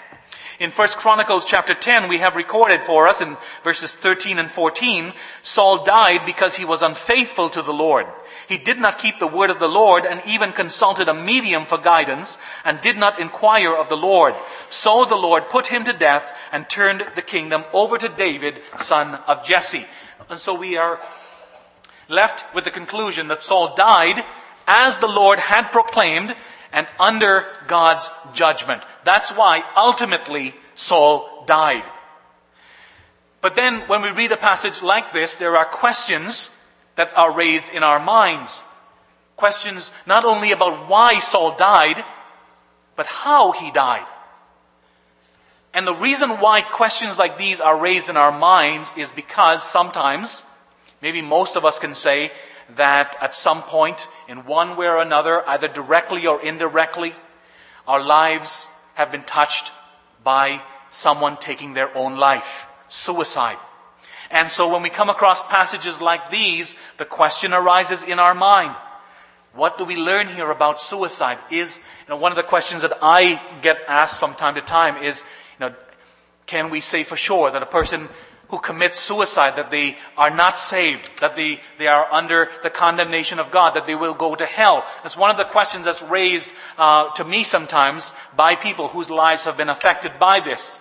In 0.58 0.72
1 0.72 0.88
Chronicles 0.88 1.44
chapter 1.44 1.72
10, 1.72 2.08
we 2.08 2.18
have 2.18 2.34
recorded 2.34 2.82
for 2.82 3.06
us 3.06 3.20
in 3.20 3.36
verses 3.62 3.94
13 3.94 4.40
and 4.40 4.50
14, 4.50 5.12
Saul 5.44 5.84
died 5.84 6.26
because 6.26 6.56
he 6.56 6.64
was 6.64 6.82
unfaithful 6.82 7.48
to 7.50 7.62
the 7.62 7.72
Lord. 7.72 8.06
He 8.48 8.58
did 8.58 8.76
not 8.76 8.98
keep 8.98 9.20
the 9.20 9.28
word 9.28 9.50
of 9.50 9.60
the 9.60 9.68
Lord 9.68 10.04
and 10.04 10.20
even 10.26 10.50
consulted 10.50 11.08
a 11.08 11.14
medium 11.14 11.64
for 11.64 11.78
guidance 11.78 12.38
and 12.64 12.80
did 12.80 12.96
not 12.96 13.20
inquire 13.20 13.72
of 13.72 13.88
the 13.88 13.96
Lord. 13.96 14.34
So 14.68 15.04
the 15.04 15.14
Lord 15.14 15.48
put 15.48 15.68
him 15.68 15.84
to 15.84 15.92
death 15.92 16.32
and 16.50 16.68
turned 16.68 17.04
the 17.14 17.22
kingdom 17.22 17.62
over 17.72 17.96
to 17.96 18.08
David, 18.08 18.60
son 18.78 19.14
of 19.28 19.44
Jesse. 19.44 19.86
And 20.28 20.40
so 20.40 20.54
we 20.54 20.76
are 20.76 21.00
left 22.08 22.52
with 22.52 22.64
the 22.64 22.72
conclusion 22.72 23.28
that 23.28 23.44
Saul 23.44 23.76
died 23.76 24.24
as 24.66 24.98
the 24.98 25.06
Lord 25.06 25.38
had 25.38 25.70
proclaimed 25.70 26.34
and 26.72 26.86
under 26.98 27.46
God's 27.66 28.10
judgment. 28.32 28.82
That's 29.04 29.30
why 29.30 29.64
ultimately 29.76 30.54
Saul 30.74 31.44
died. 31.46 31.84
But 33.40 33.54
then 33.54 33.82
when 33.88 34.02
we 34.02 34.10
read 34.10 34.32
a 34.32 34.36
passage 34.36 34.82
like 34.82 35.12
this, 35.12 35.36
there 35.36 35.56
are 35.56 35.64
questions 35.64 36.50
that 36.96 37.16
are 37.16 37.32
raised 37.32 37.70
in 37.70 37.82
our 37.82 38.00
minds. 38.00 38.64
Questions 39.36 39.92
not 40.06 40.24
only 40.24 40.50
about 40.50 40.88
why 40.88 41.20
Saul 41.20 41.56
died, 41.56 42.04
but 42.96 43.06
how 43.06 43.52
he 43.52 43.70
died. 43.70 44.06
And 45.72 45.86
the 45.86 45.94
reason 45.94 46.40
why 46.40 46.60
questions 46.60 47.18
like 47.18 47.38
these 47.38 47.60
are 47.60 47.78
raised 47.78 48.08
in 48.08 48.16
our 48.16 48.36
minds 48.36 48.90
is 48.96 49.10
because 49.12 49.62
sometimes, 49.62 50.42
maybe 51.00 51.22
most 51.22 51.54
of 51.54 51.64
us 51.64 51.78
can 51.78 51.94
say, 51.94 52.32
that 52.76 53.16
at 53.20 53.34
some 53.34 53.62
point, 53.62 54.08
in 54.28 54.44
one 54.44 54.76
way 54.76 54.86
or 54.86 55.00
another, 55.00 55.46
either 55.48 55.68
directly 55.68 56.26
or 56.26 56.40
indirectly, 56.42 57.14
our 57.86 58.02
lives 58.02 58.66
have 58.94 59.10
been 59.10 59.24
touched 59.24 59.72
by 60.22 60.60
someone 60.90 61.36
taking 61.36 61.74
their 61.74 61.96
own 61.96 62.16
life, 62.16 62.66
suicide. 62.88 63.58
And 64.30 64.50
so 64.50 64.70
when 64.70 64.82
we 64.82 64.90
come 64.90 65.08
across 65.08 65.42
passages 65.44 66.00
like 66.00 66.30
these, 66.30 66.76
the 66.98 67.04
question 67.04 67.54
arises 67.54 68.02
in 68.02 68.18
our 68.18 68.34
mind. 68.34 68.76
What 69.54 69.78
do 69.78 69.84
we 69.84 69.96
learn 69.96 70.28
here 70.28 70.50
about 70.50 70.80
suicide? 70.80 71.38
Is, 71.50 71.78
you 71.78 72.14
know, 72.14 72.20
one 72.20 72.32
of 72.32 72.36
the 72.36 72.42
questions 72.42 72.82
that 72.82 72.98
I 73.00 73.40
get 73.62 73.78
asked 73.88 74.20
from 74.20 74.34
time 74.34 74.54
to 74.56 74.60
time 74.60 75.02
is, 75.02 75.22
you 75.58 75.68
know, 75.68 75.74
can 76.46 76.70
we 76.70 76.80
say 76.80 77.04
for 77.04 77.16
sure 77.16 77.50
that 77.50 77.62
a 77.62 77.66
person 77.66 78.08
who 78.48 78.58
commit 78.58 78.94
suicide, 78.94 79.56
that 79.56 79.70
they 79.70 79.96
are 80.16 80.30
not 80.30 80.58
saved, 80.58 81.10
that 81.20 81.36
they, 81.36 81.60
they 81.78 81.86
are 81.86 82.10
under 82.10 82.48
the 82.62 82.70
condemnation 82.70 83.38
of 83.38 83.50
God, 83.50 83.74
that 83.74 83.86
they 83.86 83.94
will 83.94 84.14
go 84.14 84.34
to 84.34 84.46
hell. 84.46 84.84
That's 85.02 85.16
one 85.16 85.30
of 85.30 85.36
the 85.36 85.44
questions 85.44 85.84
that's 85.84 86.02
raised 86.02 86.50
uh, 86.78 87.10
to 87.12 87.24
me 87.24 87.44
sometimes 87.44 88.10
by 88.36 88.54
people 88.54 88.88
whose 88.88 89.10
lives 89.10 89.44
have 89.44 89.56
been 89.56 89.68
affected 89.68 90.12
by 90.18 90.40
this. 90.40 90.80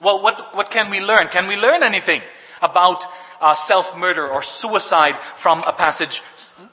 Well, 0.00 0.22
what, 0.22 0.54
what 0.54 0.70
can 0.70 0.90
we 0.90 1.00
learn? 1.00 1.28
Can 1.28 1.46
we 1.46 1.56
learn 1.56 1.82
anything 1.82 2.22
about 2.60 3.04
uh, 3.40 3.54
self-murder 3.54 4.28
or 4.28 4.42
suicide 4.42 5.16
from 5.36 5.62
a 5.66 5.72
passage 5.72 6.22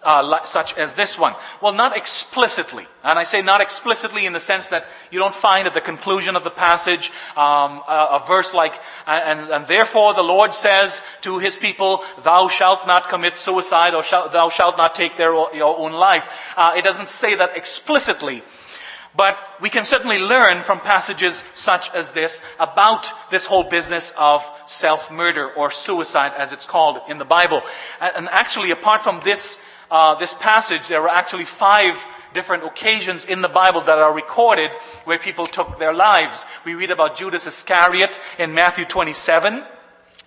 uh, 0.03 0.43
such 0.45 0.75
as 0.75 0.93
this 0.93 1.17
one? 1.17 1.35
Well, 1.61 1.73
not 1.73 1.95
explicitly. 1.95 2.87
And 3.03 3.17
I 3.17 3.23
say 3.23 3.41
not 3.41 3.61
explicitly 3.61 4.25
in 4.25 4.33
the 4.33 4.39
sense 4.39 4.67
that 4.69 4.85
you 5.11 5.19
don't 5.19 5.33
find 5.33 5.67
at 5.67 5.73
the 5.73 5.81
conclusion 5.81 6.35
of 6.35 6.43
the 6.43 6.51
passage 6.51 7.09
um, 7.35 7.81
a, 7.87 8.07
a, 8.11 8.23
verse 8.27 8.53
like, 8.53 8.73
and, 9.05 9.49
and, 9.49 9.67
therefore 9.67 10.13
the 10.13 10.23
Lord 10.23 10.53
says 10.53 11.01
to 11.21 11.39
his 11.39 11.57
people, 11.57 12.03
thou 12.23 12.47
shalt 12.49 12.85
not 12.85 13.09
commit 13.09 13.37
suicide 13.37 13.93
or 13.93 14.03
shalt, 14.03 14.33
thou 14.33 14.49
shalt 14.49 14.77
not 14.77 14.93
take 14.93 15.17
their, 15.17 15.33
your 15.55 15.77
own 15.77 15.93
life. 15.93 16.27
Uh, 16.57 16.73
it 16.75 16.83
doesn't 16.83 17.09
say 17.09 17.35
that 17.35 17.55
explicitly. 17.55 18.43
But 19.17 19.35
we 19.59 19.71
can 19.71 19.83
certainly 19.83 20.19
learn 20.19 20.61
from 20.61 20.79
passages 20.79 21.43
such 21.55 21.89
as 21.95 22.11
this 22.11 22.39
about 22.59 23.11
this 23.31 23.47
whole 23.47 23.63
business 23.63 24.13
of 24.15 24.47
self-murder 24.67 25.49
or 25.53 25.71
suicide 25.71 26.33
as 26.37 26.53
it's 26.53 26.67
called 26.67 26.99
in 27.09 27.17
the 27.17 27.25
Bible. 27.25 27.63
And 27.99 28.29
actually, 28.29 28.69
apart 28.69 29.03
from 29.03 29.19
this, 29.21 29.57
uh, 29.89 30.13
this 30.15 30.35
passage, 30.35 30.87
there 30.87 31.01
are 31.01 31.09
actually 31.09 31.45
five 31.45 31.95
different 32.35 32.63
occasions 32.63 33.25
in 33.25 33.41
the 33.41 33.49
Bible 33.49 33.81
that 33.81 33.97
are 33.97 34.13
recorded 34.13 34.69
where 35.05 35.17
people 35.17 35.47
took 35.47 35.79
their 35.79 35.93
lives. 35.93 36.45
We 36.63 36.75
read 36.75 36.91
about 36.91 37.17
Judas 37.17 37.47
Iscariot 37.47 38.19
in 38.37 38.53
Matthew 38.53 38.85
27. 38.85 39.63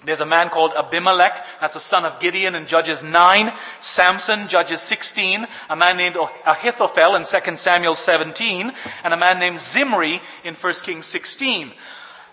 There's 0.03 0.21
a 0.21 0.27
man 0.27 0.49
called 0.49 0.73
Abimelech, 0.75 1.45
that's 1.61 1.77
a 1.77 1.81
son 1.81 2.07
of 2.07 2.21
Gideon 2.21 2.55
in 2.55 2.67
Judges 2.67 3.03
9. 3.03 3.53
Samson, 3.81 4.49
Judges 4.49 4.81
16. 4.81 5.47
A 5.69 5.77
man 5.77 5.99
named 5.99 6.17
Ahithophel 6.47 7.17
in 7.17 7.25
2 7.25 7.57
Samuel 7.57 7.95
17. 7.95 8.73
And 9.05 9.13
a 9.13 9.19
man 9.19 9.39
named 9.39 9.61
Zimri 9.61 10.23
in 10.43 10.55
1 10.55 10.75
Kings 10.83 11.05
16. 11.05 11.73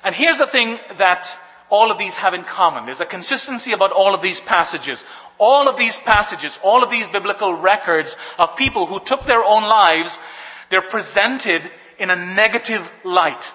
And 0.04 0.16
here's 0.16 0.38
the 0.38 0.48
thing 0.48 0.80
that 0.98 1.38
all 1.70 1.92
of 1.92 1.98
these 1.98 2.16
have 2.16 2.34
in 2.34 2.46
common. 2.46 2.86
There's 2.86 3.02
a 3.02 3.06
consistency 3.06 3.74
about 3.74 3.92
all 3.92 4.16
of 4.16 4.22
these 4.22 4.40
passages. 4.40 5.04
All 5.38 5.68
of 5.68 5.76
these 5.76 5.98
passages, 5.98 6.58
all 6.64 6.84
of 6.84 6.90
these 6.90 7.08
biblical 7.10 7.54
records 7.54 8.16
of 8.40 8.56
people 8.56 8.86
who 8.86 9.02
took 9.02 9.26
their 9.26 9.44
own 9.44 9.64
lives, 9.64 10.18
they're 10.70 10.82
presented 10.82 11.70
in 12.00 12.10
a 12.10 12.16
negative 12.16 12.90
light. 13.04 13.52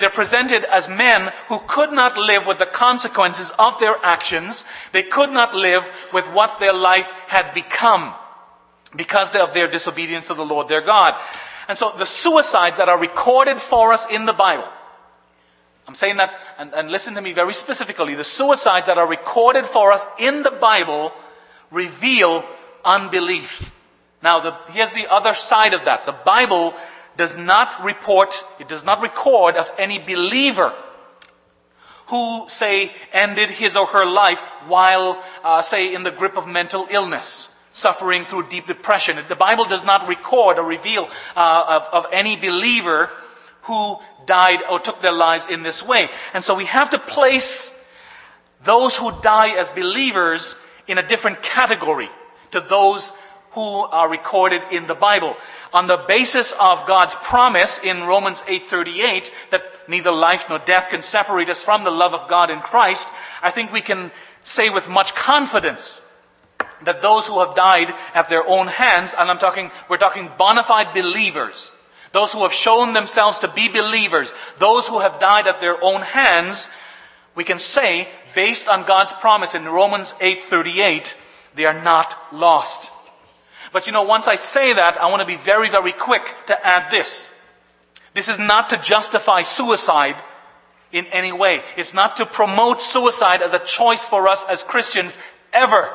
They're 0.00 0.10
presented 0.10 0.64
as 0.64 0.88
men 0.88 1.30
who 1.48 1.60
could 1.66 1.92
not 1.92 2.16
live 2.16 2.46
with 2.46 2.58
the 2.58 2.66
consequences 2.66 3.52
of 3.58 3.78
their 3.78 3.96
actions. 4.02 4.64
They 4.92 5.02
could 5.02 5.30
not 5.30 5.54
live 5.54 5.90
with 6.12 6.26
what 6.32 6.58
their 6.58 6.72
life 6.72 7.12
had 7.28 7.52
become 7.52 8.14
because 8.96 9.30
of 9.36 9.52
their 9.52 9.70
disobedience 9.70 10.28
to 10.28 10.34
the 10.34 10.44
Lord 10.44 10.68
their 10.68 10.80
God. 10.80 11.14
And 11.68 11.76
so 11.76 11.92
the 11.96 12.06
suicides 12.06 12.78
that 12.78 12.88
are 12.88 12.98
recorded 12.98 13.60
for 13.60 13.92
us 13.92 14.06
in 14.10 14.24
the 14.24 14.32
Bible, 14.32 14.66
I'm 15.86 15.94
saying 15.94 16.16
that, 16.16 16.36
and, 16.58 16.72
and 16.72 16.90
listen 16.90 17.14
to 17.14 17.20
me 17.20 17.32
very 17.32 17.54
specifically, 17.54 18.14
the 18.14 18.24
suicides 18.24 18.86
that 18.86 18.98
are 18.98 19.08
recorded 19.08 19.66
for 19.66 19.92
us 19.92 20.06
in 20.18 20.42
the 20.42 20.50
Bible 20.50 21.12
reveal 21.70 22.44
unbelief. 22.84 23.70
Now, 24.22 24.40
the, 24.40 24.56
here's 24.70 24.92
the 24.92 25.12
other 25.12 25.34
side 25.34 25.74
of 25.74 25.84
that. 25.84 26.06
The 26.06 26.12
Bible 26.12 26.74
does 27.20 27.36
not 27.36 27.84
report, 27.84 28.46
it 28.58 28.66
does 28.66 28.82
not 28.82 29.02
record 29.02 29.54
of 29.54 29.70
any 29.76 29.98
believer 29.98 30.72
who, 32.06 32.48
say, 32.48 32.94
ended 33.12 33.50
his 33.50 33.76
or 33.76 33.84
her 33.88 34.06
life 34.06 34.40
while, 34.68 35.22
uh, 35.44 35.60
say, 35.60 35.92
in 35.94 36.02
the 36.02 36.10
grip 36.10 36.38
of 36.38 36.48
mental 36.48 36.86
illness, 36.90 37.46
suffering 37.72 38.24
through 38.24 38.48
deep 38.48 38.66
depression. 38.66 39.18
The 39.28 39.36
Bible 39.36 39.66
does 39.66 39.84
not 39.84 40.08
record 40.08 40.58
or 40.58 40.64
reveal 40.64 41.10
uh, 41.36 41.82
of, 41.92 42.04
of 42.04 42.10
any 42.10 42.36
believer 42.36 43.10
who 43.64 43.98
died 44.24 44.60
or 44.70 44.80
took 44.80 45.02
their 45.02 45.12
lives 45.12 45.44
in 45.44 45.62
this 45.62 45.84
way. 45.84 46.08
And 46.32 46.42
so 46.42 46.54
we 46.54 46.64
have 46.64 46.88
to 46.88 46.98
place 46.98 47.70
those 48.64 48.96
who 48.96 49.12
die 49.20 49.58
as 49.58 49.68
believers 49.68 50.56
in 50.88 50.96
a 50.96 51.06
different 51.06 51.42
category 51.42 52.08
to 52.52 52.60
those 52.62 53.12
who 53.52 53.82
are 53.82 54.08
recorded 54.08 54.62
in 54.70 54.86
the 54.86 54.94
Bible. 54.94 55.36
On 55.72 55.86
the 55.86 55.96
basis 55.96 56.52
of 56.52 56.86
God's 56.86 57.14
promise 57.16 57.78
in 57.78 58.04
Romans 58.04 58.42
8:38 58.46 59.30
that 59.50 59.88
neither 59.88 60.12
life 60.12 60.48
nor 60.48 60.58
death 60.58 60.88
can 60.90 61.02
separate 61.02 61.50
us 61.50 61.62
from 61.62 61.84
the 61.84 61.90
love 61.90 62.14
of 62.14 62.28
God 62.28 62.50
in 62.50 62.60
Christ, 62.60 63.08
I 63.42 63.50
think 63.50 63.72
we 63.72 63.80
can 63.80 64.12
say 64.42 64.70
with 64.70 64.88
much 64.88 65.14
confidence 65.14 66.00
that 66.82 67.02
those 67.02 67.26
who 67.26 67.40
have 67.40 67.54
died 67.54 67.94
at 68.14 68.28
their 68.28 68.46
own 68.46 68.68
hands, 68.68 69.14
and 69.16 69.30
I'm 69.30 69.38
talking, 69.38 69.70
we're 69.88 69.98
talking 69.98 70.30
bona 70.38 70.62
fide 70.62 70.94
believers, 70.94 71.72
those 72.12 72.32
who 72.32 72.42
have 72.42 72.52
shown 72.52 72.92
themselves 72.92 73.40
to 73.40 73.48
be 73.48 73.68
believers, 73.68 74.32
those 74.58 74.88
who 74.88 75.00
have 75.00 75.18
died 75.18 75.46
at 75.46 75.60
their 75.60 75.82
own 75.82 76.02
hands, 76.02 76.68
we 77.34 77.44
can 77.44 77.58
say, 77.58 78.08
based 78.34 78.68
on 78.68 78.84
God's 78.84 79.12
promise 79.12 79.54
in 79.54 79.68
Romans 79.68 80.14
8:38, 80.20 81.14
they 81.54 81.66
are 81.66 81.82
not 81.82 82.16
lost. 82.32 82.90
But 83.72 83.86
you 83.86 83.92
know, 83.92 84.02
once 84.02 84.26
I 84.26 84.36
say 84.36 84.72
that, 84.72 85.00
I 85.00 85.08
want 85.08 85.20
to 85.20 85.26
be 85.26 85.36
very, 85.36 85.70
very 85.70 85.92
quick 85.92 86.34
to 86.46 86.66
add 86.66 86.90
this. 86.90 87.30
This 88.14 88.28
is 88.28 88.38
not 88.38 88.70
to 88.70 88.76
justify 88.76 89.42
suicide 89.42 90.16
in 90.92 91.06
any 91.06 91.32
way. 91.32 91.62
It's 91.76 91.94
not 91.94 92.16
to 92.16 92.26
promote 92.26 92.82
suicide 92.82 93.42
as 93.42 93.54
a 93.54 93.60
choice 93.60 94.08
for 94.08 94.28
us 94.28 94.44
as 94.48 94.64
Christians 94.64 95.18
ever. 95.52 95.94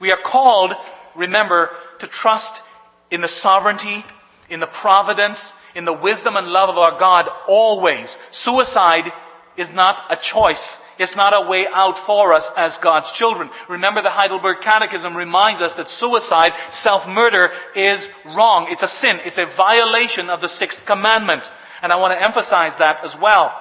We 0.00 0.10
are 0.10 0.18
called, 0.18 0.72
remember, 1.14 1.70
to 1.98 2.06
trust 2.06 2.62
in 3.10 3.20
the 3.20 3.28
sovereignty, 3.28 4.04
in 4.48 4.60
the 4.60 4.66
providence, 4.66 5.52
in 5.74 5.84
the 5.84 5.92
wisdom 5.92 6.36
and 6.36 6.48
love 6.48 6.70
of 6.70 6.78
our 6.78 6.98
God 6.98 7.28
always. 7.46 8.18
Suicide 8.30 9.12
is 9.56 9.72
not 9.72 10.04
a 10.10 10.16
choice. 10.16 10.80
It's 10.98 11.16
not 11.16 11.36
a 11.36 11.48
way 11.48 11.66
out 11.66 11.98
for 11.98 12.32
us 12.32 12.50
as 12.56 12.78
God's 12.78 13.12
children. 13.12 13.50
Remember 13.68 14.02
the 14.02 14.10
Heidelberg 14.10 14.60
Catechism 14.60 15.16
reminds 15.16 15.60
us 15.60 15.74
that 15.74 15.90
suicide, 15.90 16.52
self-murder 16.70 17.50
is 17.74 18.10
wrong. 18.34 18.66
It's 18.70 18.82
a 18.82 18.88
sin. 18.88 19.20
It's 19.24 19.38
a 19.38 19.46
violation 19.46 20.30
of 20.30 20.40
the 20.40 20.48
sixth 20.48 20.84
commandment. 20.86 21.50
And 21.82 21.92
I 21.92 21.96
want 21.96 22.18
to 22.18 22.24
emphasize 22.24 22.76
that 22.76 23.04
as 23.04 23.18
well. 23.18 23.52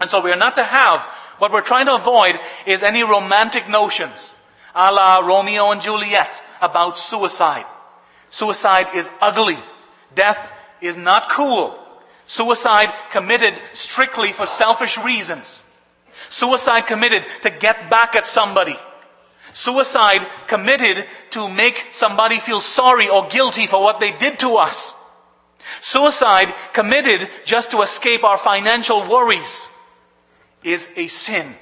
And 0.00 0.08
so 0.08 0.20
we 0.20 0.32
are 0.32 0.36
not 0.36 0.54
to 0.54 0.64
have, 0.64 1.00
what 1.38 1.52
we're 1.52 1.60
trying 1.60 1.86
to 1.86 1.94
avoid 1.94 2.38
is 2.66 2.82
any 2.82 3.02
romantic 3.02 3.68
notions, 3.68 4.34
a 4.74 4.92
la 4.92 5.18
Romeo 5.18 5.70
and 5.70 5.80
Juliet, 5.80 6.42
about 6.60 6.96
suicide. 6.96 7.66
Suicide 8.30 8.86
is 8.94 9.10
ugly. 9.20 9.58
Death 10.14 10.52
is 10.80 10.96
not 10.96 11.30
cool. 11.30 11.78
Suicide 12.32 12.94
committed 13.10 13.60
strictly 13.74 14.32
for 14.32 14.46
selfish 14.46 14.96
reasons. 14.96 15.64
Suicide 16.30 16.86
committed 16.86 17.26
to 17.42 17.50
get 17.50 17.90
back 17.90 18.16
at 18.16 18.24
somebody. 18.24 18.78
Suicide 19.52 20.26
committed 20.46 21.04
to 21.28 21.50
make 21.50 21.88
somebody 21.92 22.40
feel 22.40 22.62
sorry 22.62 23.06
or 23.06 23.28
guilty 23.28 23.66
for 23.66 23.82
what 23.82 24.00
they 24.00 24.12
did 24.12 24.38
to 24.38 24.56
us. 24.56 24.94
Suicide 25.82 26.54
committed 26.72 27.28
just 27.44 27.70
to 27.72 27.82
escape 27.82 28.24
our 28.24 28.38
financial 28.38 29.06
worries 29.06 29.68
is 30.64 30.88
a 30.96 31.08
sin. 31.08 31.54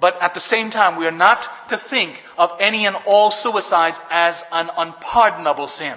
But 0.00 0.20
at 0.20 0.34
the 0.34 0.40
same 0.40 0.70
time, 0.70 0.96
we 0.96 1.06
are 1.06 1.12
not 1.12 1.68
to 1.68 1.78
think 1.78 2.24
of 2.36 2.50
any 2.58 2.84
and 2.84 2.96
all 3.06 3.30
suicides 3.30 4.00
as 4.10 4.42
an 4.50 4.70
unpardonable 4.76 5.68
sin. 5.68 5.94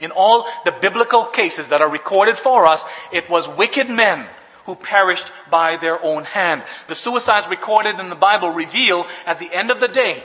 In 0.00 0.10
all 0.10 0.48
the 0.64 0.72
biblical 0.72 1.26
cases 1.26 1.68
that 1.68 1.82
are 1.82 1.90
recorded 1.90 2.38
for 2.38 2.66
us, 2.66 2.84
it 3.12 3.28
was 3.28 3.48
wicked 3.48 3.88
men 3.88 4.26
who 4.64 4.74
perished 4.74 5.30
by 5.50 5.76
their 5.76 6.02
own 6.02 6.24
hand. 6.24 6.62
The 6.88 6.94
suicides 6.94 7.48
recorded 7.48 8.00
in 8.00 8.08
the 8.08 8.14
Bible 8.14 8.50
reveal 8.50 9.06
at 9.26 9.38
the 9.38 9.52
end 9.52 9.70
of 9.70 9.80
the 9.80 9.88
day 9.88 10.24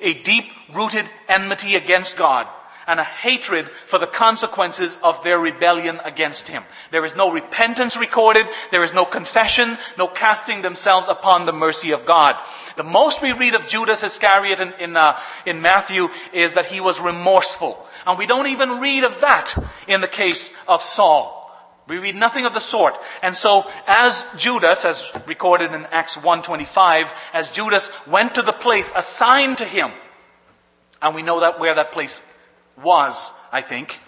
a 0.00 0.14
deep 0.14 0.44
rooted 0.72 1.08
enmity 1.28 1.74
against 1.74 2.16
God 2.16 2.46
and 2.88 2.98
a 2.98 3.04
hatred 3.04 3.68
for 3.86 3.98
the 3.98 4.06
consequences 4.06 4.98
of 5.02 5.22
their 5.22 5.38
rebellion 5.38 6.00
against 6.04 6.48
Him. 6.48 6.64
There 6.90 7.04
is 7.04 7.14
no 7.14 7.30
repentance 7.30 7.96
recorded. 7.96 8.46
There 8.72 8.82
is 8.82 8.94
no 8.94 9.04
confession, 9.04 9.76
no 9.98 10.08
casting 10.08 10.62
themselves 10.62 11.06
upon 11.06 11.44
the 11.44 11.52
mercy 11.52 11.92
of 11.92 12.06
God. 12.06 12.34
The 12.76 12.82
most 12.82 13.20
we 13.20 13.32
read 13.32 13.54
of 13.54 13.68
Judas 13.68 14.02
Iscariot 14.02 14.58
in, 14.58 14.72
in, 14.80 14.96
uh, 14.96 15.20
in 15.44 15.60
Matthew 15.60 16.08
is 16.32 16.54
that 16.54 16.66
he 16.66 16.80
was 16.80 16.98
remorseful. 16.98 17.86
And 18.06 18.18
we 18.18 18.26
don't 18.26 18.46
even 18.46 18.80
read 18.80 19.04
of 19.04 19.20
that 19.20 19.54
in 19.86 20.00
the 20.00 20.08
case 20.08 20.50
of 20.66 20.82
Saul. 20.82 21.36
We 21.88 21.98
read 21.98 22.16
nothing 22.16 22.46
of 22.46 22.54
the 22.54 22.60
sort. 22.60 22.98
And 23.22 23.34
so, 23.34 23.66
as 23.86 24.24
Judas, 24.36 24.84
as 24.84 25.06
recorded 25.26 25.72
in 25.72 25.86
Acts 25.86 26.16
1.25, 26.16 27.10
as 27.32 27.50
Judas 27.50 27.90
went 28.06 28.34
to 28.34 28.42
the 28.42 28.52
place 28.52 28.92
assigned 28.94 29.58
to 29.58 29.64
him, 29.64 29.90
and 31.00 31.14
we 31.14 31.22
know 31.22 31.40
that 31.40 31.60
where 31.60 31.74
that 31.74 31.92
place 31.92 32.22
was, 32.82 33.32
I 33.52 33.62
think, 33.62 33.98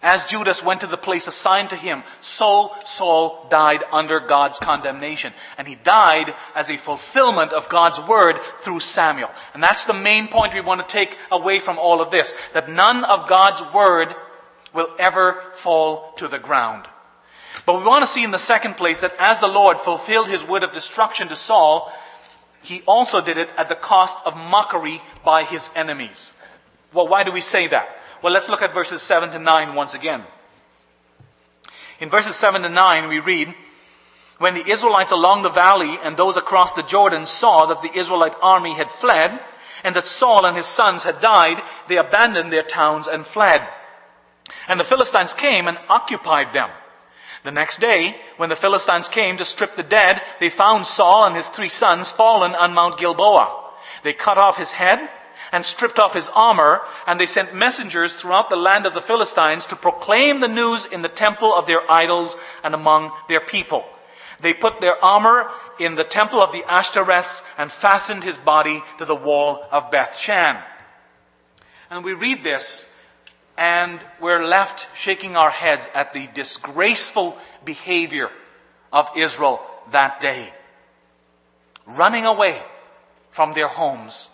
as 0.00 0.26
Judas 0.26 0.62
went 0.62 0.82
to 0.82 0.86
the 0.86 0.96
place 0.96 1.26
assigned 1.26 1.70
to 1.70 1.76
him, 1.76 2.04
so 2.20 2.72
Saul 2.84 3.46
died 3.50 3.82
under 3.90 4.20
God's 4.20 4.58
condemnation. 4.58 5.32
And 5.56 5.66
he 5.66 5.74
died 5.74 6.34
as 6.54 6.70
a 6.70 6.76
fulfillment 6.76 7.52
of 7.52 7.68
God's 7.68 8.00
word 8.00 8.38
through 8.60 8.78
Samuel. 8.80 9.30
And 9.54 9.62
that's 9.62 9.86
the 9.86 9.92
main 9.92 10.28
point 10.28 10.54
we 10.54 10.60
want 10.60 10.86
to 10.86 10.92
take 10.92 11.18
away 11.32 11.58
from 11.58 11.78
all 11.78 12.00
of 12.00 12.12
this. 12.12 12.32
That 12.54 12.70
none 12.70 13.02
of 13.04 13.28
God's 13.28 13.60
word 13.74 14.14
will 14.72 14.88
ever 15.00 15.42
fall 15.54 16.12
to 16.18 16.28
the 16.28 16.38
ground. 16.38 16.86
But 17.66 17.78
we 17.78 17.84
want 17.84 18.04
to 18.04 18.10
see 18.10 18.22
in 18.22 18.30
the 18.30 18.38
second 18.38 18.76
place 18.76 19.00
that 19.00 19.16
as 19.18 19.40
the 19.40 19.48
Lord 19.48 19.80
fulfilled 19.80 20.28
his 20.28 20.44
word 20.44 20.62
of 20.62 20.72
destruction 20.72 21.26
to 21.28 21.36
Saul, 21.36 21.92
he 22.62 22.82
also 22.82 23.20
did 23.20 23.36
it 23.36 23.50
at 23.56 23.68
the 23.68 23.74
cost 23.74 24.18
of 24.24 24.36
mockery 24.36 25.02
by 25.24 25.42
his 25.42 25.70
enemies. 25.74 26.32
Well, 26.92 27.08
why 27.08 27.24
do 27.24 27.32
we 27.32 27.40
say 27.40 27.66
that? 27.66 27.88
Well, 28.22 28.32
let's 28.32 28.48
look 28.48 28.62
at 28.62 28.74
verses 28.74 29.00
7 29.00 29.30
to 29.30 29.38
9 29.38 29.74
once 29.74 29.94
again. 29.94 30.24
In 32.00 32.08
verses 32.08 32.34
7 32.34 32.62
to 32.62 32.68
9, 32.68 33.08
we 33.08 33.20
read, 33.20 33.54
When 34.38 34.54
the 34.54 34.68
Israelites 34.68 35.12
along 35.12 35.42
the 35.42 35.48
valley 35.48 35.98
and 36.02 36.16
those 36.16 36.36
across 36.36 36.72
the 36.72 36.82
Jordan 36.82 37.26
saw 37.26 37.66
that 37.66 37.82
the 37.82 37.96
Israelite 37.96 38.34
army 38.42 38.74
had 38.74 38.90
fled, 38.90 39.38
and 39.84 39.94
that 39.94 40.08
Saul 40.08 40.44
and 40.44 40.56
his 40.56 40.66
sons 40.66 41.04
had 41.04 41.20
died, 41.20 41.62
they 41.88 41.96
abandoned 41.96 42.52
their 42.52 42.64
towns 42.64 43.06
and 43.06 43.24
fled. 43.24 43.66
And 44.66 44.80
the 44.80 44.84
Philistines 44.84 45.34
came 45.34 45.68
and 45.68 45.78
occupied 45.88 46.52
them. 46.52 46.70
The 47.44 47.52
next 47.52 47.80
day, 47.80 48.16
when 48.36 48.48
the 48.48 48.56
Philistines 48.56 49.08
came 49.08 49.36
to 49.36 49.44
strip 49.44 49.76
the 49.76 49.84
dead, 49.84 50.20
they 50.40 50.50
found 50.50 50.86
Saul 50.86 51.24
and 51.24 51.36
his 51.36 51.48
three 51.48 51.68
sons 51.68 52.10
fallen 52.10 52.56
on 52.56 52.74
Mount 52.74 52.98
Gilboa. 52.98 53.70
They 54.02 54.12
cut 54.12 54.38
off 54.38 54.56
his 54.56 54.72
head 54.72 55.08
and 55.52 55.64
stripped 55.64 55.98
off 55.98 56.14
his 56.14 56.28
armor, 56.34 56.80
and 57.06 57.18
they 57.18 57.26
sent 57.26 57.54
messengers 57.54 58.14
throughout 58.14 58.50
the 58.50 58.56
land 58.56 58.86
of 58.86 58.94
the 58.94 59.00
Philistines 59.00 59.66
to 59.66 59.76
proclaim 59.76 60.40
the 60.40 60.48
news 60.48 60.86
in 60.86 61.02
the 61.02 61.08
temple 61.08 61.54
of 61.54 61.66
their 61.66 61.90
idols 61.90 62.36
and 62.62 62.74
among 62.74 63.12
their 63.28 63.40
people. 63.40 63.84
They 64.40 64.54
put 64.54 64.80
their 64.80 65.02
armor 65.04 65.50
in 65.80 65.94
the 65.94 66.04
temple 66.04 66.40
of 66.40 66.52
the 66.52 66.62
Ashtoreths 66.62 67.42
and 67.56 67.72
fastened 67.72 68.24
his 68.24 68.38
body 68.38 68.82
to 68.98 69.04
the 69.04 69.14
wall 69.14 69.64
of 69.70 69.90
Beth 69.90 70.16
Shan. 70.16 70.62
And 71.90 72.04
we 72.04 72.12
read 72.12 72.44
this, 72.44 72.86
and 73.56 74.00
we're 74.20 74.44
left 74.44 74.86
shaking 74.94 75.36
our 75.36 75.50
heads 75.50 75.88
at 75.94 76.12
the 76.12 76.28
disgraceful 76.34 77.36
behavior 77.64 78.30
of 78.92 79.08
Israel 79.16 79.60
that 79.90 80.20
day. 80.20 80.52
Running 81.86 82.26
away 82.26 82.62
from 83.30 83.54
their 83.54 83.68
homes 83.68 84.30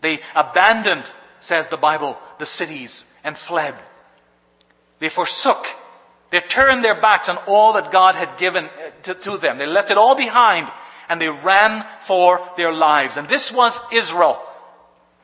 they 0.00 0.20
abandoned, 0.34 1.10
says 1.40 1.68
the 1.68 1.76
Bible, 1.76 2.18
the 2.38 2.46
cities 2.46 3.04
and 3.24 3.36
fled. 3.36 3.74
They 4.98 5.08
forsook. 5.08 5.66
They 6.30 6.40
turned 6.40 6.84
their 6.84 7.00
backs 7.00 7.28
on 7.28 7.38
all 7.46 7.72
that 7.74 7.90
God 7.90 8.14
had 8.14 8.38
given 8.38 8.66
uh, 8.66 8.90
to, 9.02 9.14
to, 9.14 9.36
them. 9.36 9.58
They 9.58 9.66
left 9.66 9.90
it 9.90 9.98
all 9.98 10.14
behind 10.14 10.68
and 11.08 11.20
they 11.20 11.28
ran 11.28 11.84
for 12.02 12.40
their 12.56 12.72
lives. 12.72 13.16
And 13.16 13.28
this 13.28 13.52
was 13.52 13.80
Israel 13.92 14.40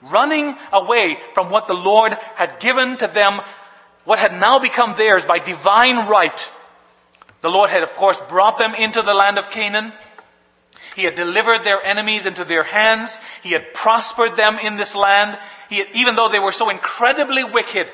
running 0.03 0.57
away 0.73 1.19
from 1.35 1.51
what 1.51 1.69
the 1.69 1.75
Lord 1.75 2.17
had 2.35 2.59
given 2.59 2.97
to 2.99 3.07
them, 3.07 3.41
what 4.05 4.19
had 4.19 4.39
now 4.39 4.59
become 4.59 4.95
theirs 4.97 5.25
by 5.25 5.39
divine 5.39 6.09
right. 6.09 6.53
The 7.41 7.49
Lord 7.49 7.71
had, 7.71 7.83
of 7.83 7.95
course, 7.95 8.21
brought 8.29 8.59
them 8.59 8.75
into 8.75 9.03
the 9.03 9.15
land 9.15 9.39
of 9.39 9.51
Canaan. 9.51 9.93
He 10.97 11.05
had 11.05 11.15
delivered 11.15 11.63
their 11.63 11.85
enemies 11.85 12.25
into 12.25 12.43
their 12.43 12.63
hands. 12.63 13.19
He 13.43 13.53
had 13.53 13.75
prospered 13.75 14.35
them 14.37 14.59
in 14.59 14.77
this 14.77 14.95
land. 14.95 15.39
Had, 15.69 15.89
even 15.93 16.17
though 16.17 16.31
they 16.31 16.39
were 16.39 16.53
so 16.53 16.71
incredibly 16.71 17.45
wicked. 17.45 17.87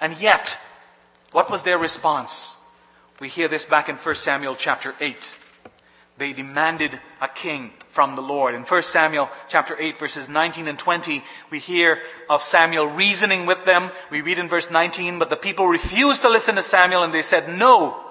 And 0.00 0.18
yet, 0.18 0.56
what 1.32 1.50
was 1.50 1.62
their 1.62 1.76
response? 1.76 2.56
We 3.20 3.28
hear 3.28 3.48
this 3.48 3.66
back 3.66 3.90
in 3.90 3.96
1 3.96 4.14
Samuel 4.14 4.56
chapter 4.56 4.94
8. 4.98 5.36
They 6.16 6.32
demanded 6.32 6.98
a 7.20 7.28
king 7.28 7.72
from 7.90 8.16
the 8.16 8.22
Lord. 8.22 8.54
In 8.54 8.62
1 8.62 8.82
Samuel 8.82 9.28
chapter 9.48 9.78
8 9.78 9.98
verses 9.98 10.26
19 10.30 10.68
and 10.68 10.78
20, 10.78 11.22
we 11.50 11.58
hear 11.58 12.00
of 12.30 12.42
Samuel 12.42 12.86
reasoning 12.86 13.44
with 13.44 13.66
them. 13.66 13.90
We 14.10 14.22
read 14.22 14.38
in 14.38 14.48
verse 14.48 14.70
19, 14.70 15.18
but 15.18 15.28
the 15.28 15.36
people 15.36 15.66
refused 15.66 16.22
to 16.22 16.30
listen 16.30 16.54
to 16.54 16.62
Samuel 16.62 17.02
and 17.02 17.12
they 17.12 17.20
said, 17.20 17.48
no, 17.58 18.02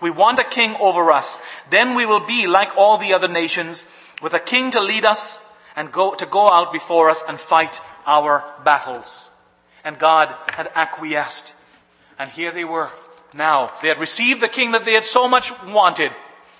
we 0.00 0.10
want 0.10 0.38
a 0.38 0.44
king 0.44 0.76
over 0.80 1.10
us. 1.10 1.40
Then 1.70 1.94
we 1.94 2.06
will 2.06 2.26
be 2.26 2.46
like 2.46 2.76
all 2.76 2.98
the 2.98 3.12
other 3.12 3.28
nations, 3.28 3.84
with 4.22 4.34
a 4.34 4.40
king 4.40 4.70
to 4.72 4.80
lead 4.80 5.04
us 5.04 5.40
and 5.76 5.92
go, 5.92 6.14
to 6.14 6.26
go 6.26 6.50
out 6.50 6.72
before 6.72 7.08
us 7.10 7.22
and 7.28 7.38
fight 7.38 7.80
our 8.06 8.44
battles. 8.64 9.30
And 9.84 9.98
God 9.98 10.34
had 10.52 10.70
acquiesced. 10.74 11.54
And 12.18 12.30
here 12.30 12.50
they 12.50 12.64
were 12.64 12.90
now. 13.32 13.72
They 13.80 13.88
had 13.88 14.00
received 14.00 14.40
the 14.40 14.48
king 14.48 14.72
that 14.72 14.84
they 14.84 14.94
had 14.94 15.04
so 15.04 15.28
much 15.28 15.52
wanted. 15.62 16.12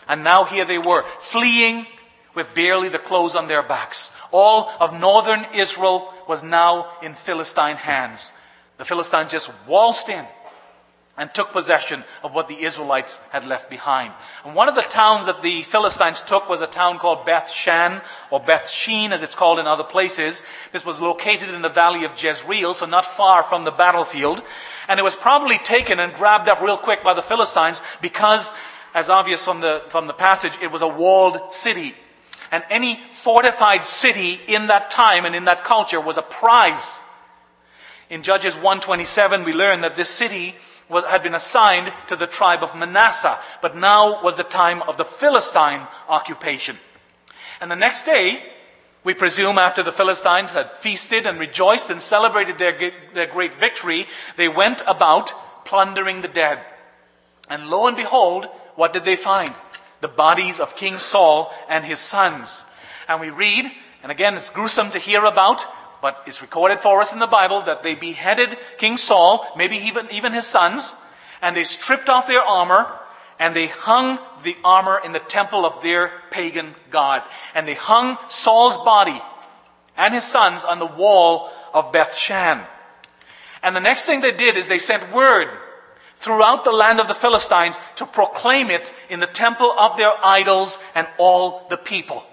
And 0.07 0.23
now 0.23 0.45
here 0.45 0.65
they 0.65 0.79
were, 0.79 1.05
fleeing 1.21 1.87
with 2.35 2.55
barely 2.55 2.89
the 2.89 2.99
clothes 2.99 3.35
on 3.35 3.49
their 3.49 3.63
backs. 3.63 4.13
All 4.31 4.71
of 4.79 4.99
northern 4.99 5.47
Israel 5.55 6.13
was 6.29 6.43
now 6.43 6.93
in 7.03 7.15
Philistine 7.15 7.77
hands. 7.77 8.33
The 8.77 8.85
Philistines 8.85 9.33
just 9.33 9.51
waltzed 9.67 10.09
in 10.09 10.25
and 11.19 11.35
took 11.35 11.53
possession 11.53 12.05
of 12.23 12.33
what 12.33 12.49
the 12.49 12.63
Israelites 12.63 13.19
had 13.31 13.45
left 13.45 13.69
behind. 13.69 14.15
And 14.45 14.55
one 14.55 14.69
of 14.69 14.77
the 14.77 14.83
towns 14.83 15.27
that 15.27 15.43
the 15.43 15.65
Philistines 15.65 16.23
took 16.23 16.49
was 16.49 16.63
a 16.63 16.67
town 16.67 16.99
called 16.99 17.27
Beth 17.27 17.51
Shan, 17.51 18.01
or 18.31 18.39
Beth 18.39 18.71
Shean 18.71 19.13
as 19.13 19.25
it's 19.25 19.35
called 19.35 19.59
in 19.59 19.67
other 19.67 19.83
places. 19.83 20.43
This 20.73 20.85
was 20.85 21.01
located 21.01 21.51
in 21.51 21.61
the 21.61 21.69
valley 21.69 22.05
of 22.05 22.23
Jezreel, 22.23 22.73
so 22.73 22.87
not 22.87 23.05
far 23.05 23.43
from 23.43 23.65
the 23.65 23.73
battlefield. 23.73 24.43
And 24.87 25.01
it 25.01 25.03
was 25.03 25.17
probably 25.17 25.59
taken 25.59 25.99
and 25.99 26.15
grabbed 26.15 26.49
up 26.49 26.61
real 26.61 26.79
quick 26.79 27.03
by 27.03 27.15
the 27.15 27.23
Philistines 27.23 27.83
because, 28.01 28.53
as 28.95 29.11
obvious 29.11 29.45
from 29.45 29.61
the, 29.61 29.83
from 29.89 30.07
the 30.07 30.15
passage, 30.15 30.57
it 30.63 30.71
was 30.71 30.83
a 30.83 30.89
walled 30.89 31.53
city. 31.53 31.95
And 32.53 32.63
any 32.71 33.01
fortified 33.13 33.85
city 33.85 34.41
in 34.47 34.69
that 34.69 34.91
time 34.91 35.25
and 35.25 35.35
in 35.35 35.47
that 35.47 35.65
culture 35.65 36.01
was 36.01 36.17
a 36.17 36.23
prize. 36.23 37.01
In 38.09 38.23
Judges 38.23 38.55
127, 38.55 39.45
we 39.45 39.53
learn 39.53 39.83
that 39.83 39.97
this 39.97 40.09
city 40.09 40.55
had 40.91 41.23
been 41.23 41.35
assigned 41.35 41.93
to 42.09 42.17
the 42.17 42.27
tribe 42.27 42.63
of 42.63 42.75
Manasseh, 42.75 43.39
but 43.61 43.77
now 43.77 44.23
was 44.23 44.37
the 44.37 44.43
time 44.43 44.83
of 44.83 44.97
the 44.97 45.05
Philistine 45.05 45.87
occupation. 46.09 46.79
And 47.61 47.71
the 47.71 47.77
next 47.77 48.05
day, 48.05 48.43
we 49.05 49.15
presume 49.15 49.59
after 49.59 49.83
the 49.83 49.93
Philistines 49.93 50.51
had 50.51 50.73
feasted 50.75 51.27
and 51.27 51.39
rejoiced 51.39 51.91
and 51.91 52.01
celebrated 52.01 52.59
their, 52.59 52.93
their 53.15 53.27
great 53.27 53.59
victory, 53.59 54.07
they 54.37 54.49
went 54.49 54.83
about 54.87 55.33
plundering 55.65 56.23
the 56.23 56.29
dead. 56.29 56.59
And 57.49 57.69
lo 57.69 57.87
and 57.87 57.97
behold, 57.97 58.47
what 58.75 58.93
did 58.93 59.05
they 59.05 59.17
find? 59.17 59.55
The 60.01 60.09
bodies 60.09 60.61
of 60.61 60.77
King 60.77 60.99
Saul 60.99 61.53
and 61.69 61.85
his 61.85 62.01
sons. 62.01 62.65
And 63.09 63.21
we 63.21 63.31
read, 63.31 63.71
and 64.03 64.13
again 64.13 64.35
it's 64.35 64.51
gruesome 64.51 64.91
to 64.91 64.99
hear 64.99 65.25
about, 65.25 65.67
but 66.01 66.23
it's 66.27 66.43
recorded 66.43 66.81
for 66.81 67.01
us 67.01 67.13
in 67.13 67.19
the 67.19 67.27
Bible 67.27 67.63
that 67.63 67.83
they 67.83 67.95
beheaded 67.95 68.57
King 68.79 68.97
Saul, 68.97 69.47
maybe 69.57 69.77
even, 69.77 70.09
even 70.11 70.33
his 70.33 70.47
sons, 70.47 70.95
and 71.43 71.57
they 71.57 71.65
stripped 71.65 72.09
off 72.09 72.27
their 72.27 72.43
armor, 72.43 72.93
and 73.39 73.55
they 73.55 73.69
hung 73.69 74.19
the 74.43 74.57
armor 74.65 75.01
in 75.05 75.13
the 75.13 75.19
temple 75.21 75.65
of 75.65 75.83
their 75.83 76.13
pagan 76.31 76.75
god. 76.91 77.23
And 77.55 77.67
they 77.67 77.75
hung 77.75 78.19
Saul's 78.29 78.77
body 78.79 79.21
and 79.97 80.15
his 80.15 80.25
sons 80.25 80.65
on 80.65 80.79
the 80.79 80.87
wall 80.87 81.51
of 81.73 81.93
Beth 81.93 82.15
Shan. 82.15 82.65
And 83.63 83.75
the 83.75 83.81
next 83.81 84.05
thing 84.05 84.21
they 84.21 84.33
did 84.33 84.57
is 84.57 84.67
they 84.67 84.79
sent 84.79 85.13
word 85.13 85.49
throughout 86.15 86.65
the 86.65 86.73
land 86.73 87.01
of 87.01 87.09
the 87.09 87.15
Philistines 87.15 87.77
to 87.97 88.07
proclaim 88.07 88.71
it 88.71 88.93
in 89.09 89.21
the 89.21 89.27
temple 89.27 89.73
of 89.79 89.97
their 89.97 90.13
idols 90.25 90.79
and 90.95 91.07
all 91.19 91.67
the 91.69 91.77
people. 91.77 92.25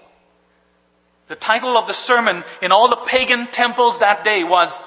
The 1.28 1.36
title 1.36 1.76
of 1.76 1.88
the 1.88 1.92
sermon 1.92 2.44
in 2.62 2.70
all 2.70 2.88
the 2.88 2.96
pagan 2.96 3.48
temples 3.48 3.98
that 3.98 4.22
day 4.22 4.44
was, 4.44 4.80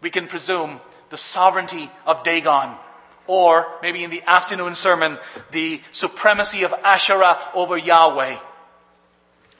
we 0.00 0.10
can 0.10 0.26
presume, 0.26 0.80
the 1.10 1.16
sovereignty 1.16 1.90
of 2.04 2.24
Dagon. 2.24 2.76
Or 3.28 3.66
maybe 3.82 4.02
in 4.02 4.10
the 4.10 4.22
afternoon 4.22 4.74
sermon, 4.74 5.18
the 5.52 5.80
supremacy 5.92 6.64
of 6.64 6.72
Asherah 6.84 7.38
over 7.54 7.78
Yahweh. 7.78 8.38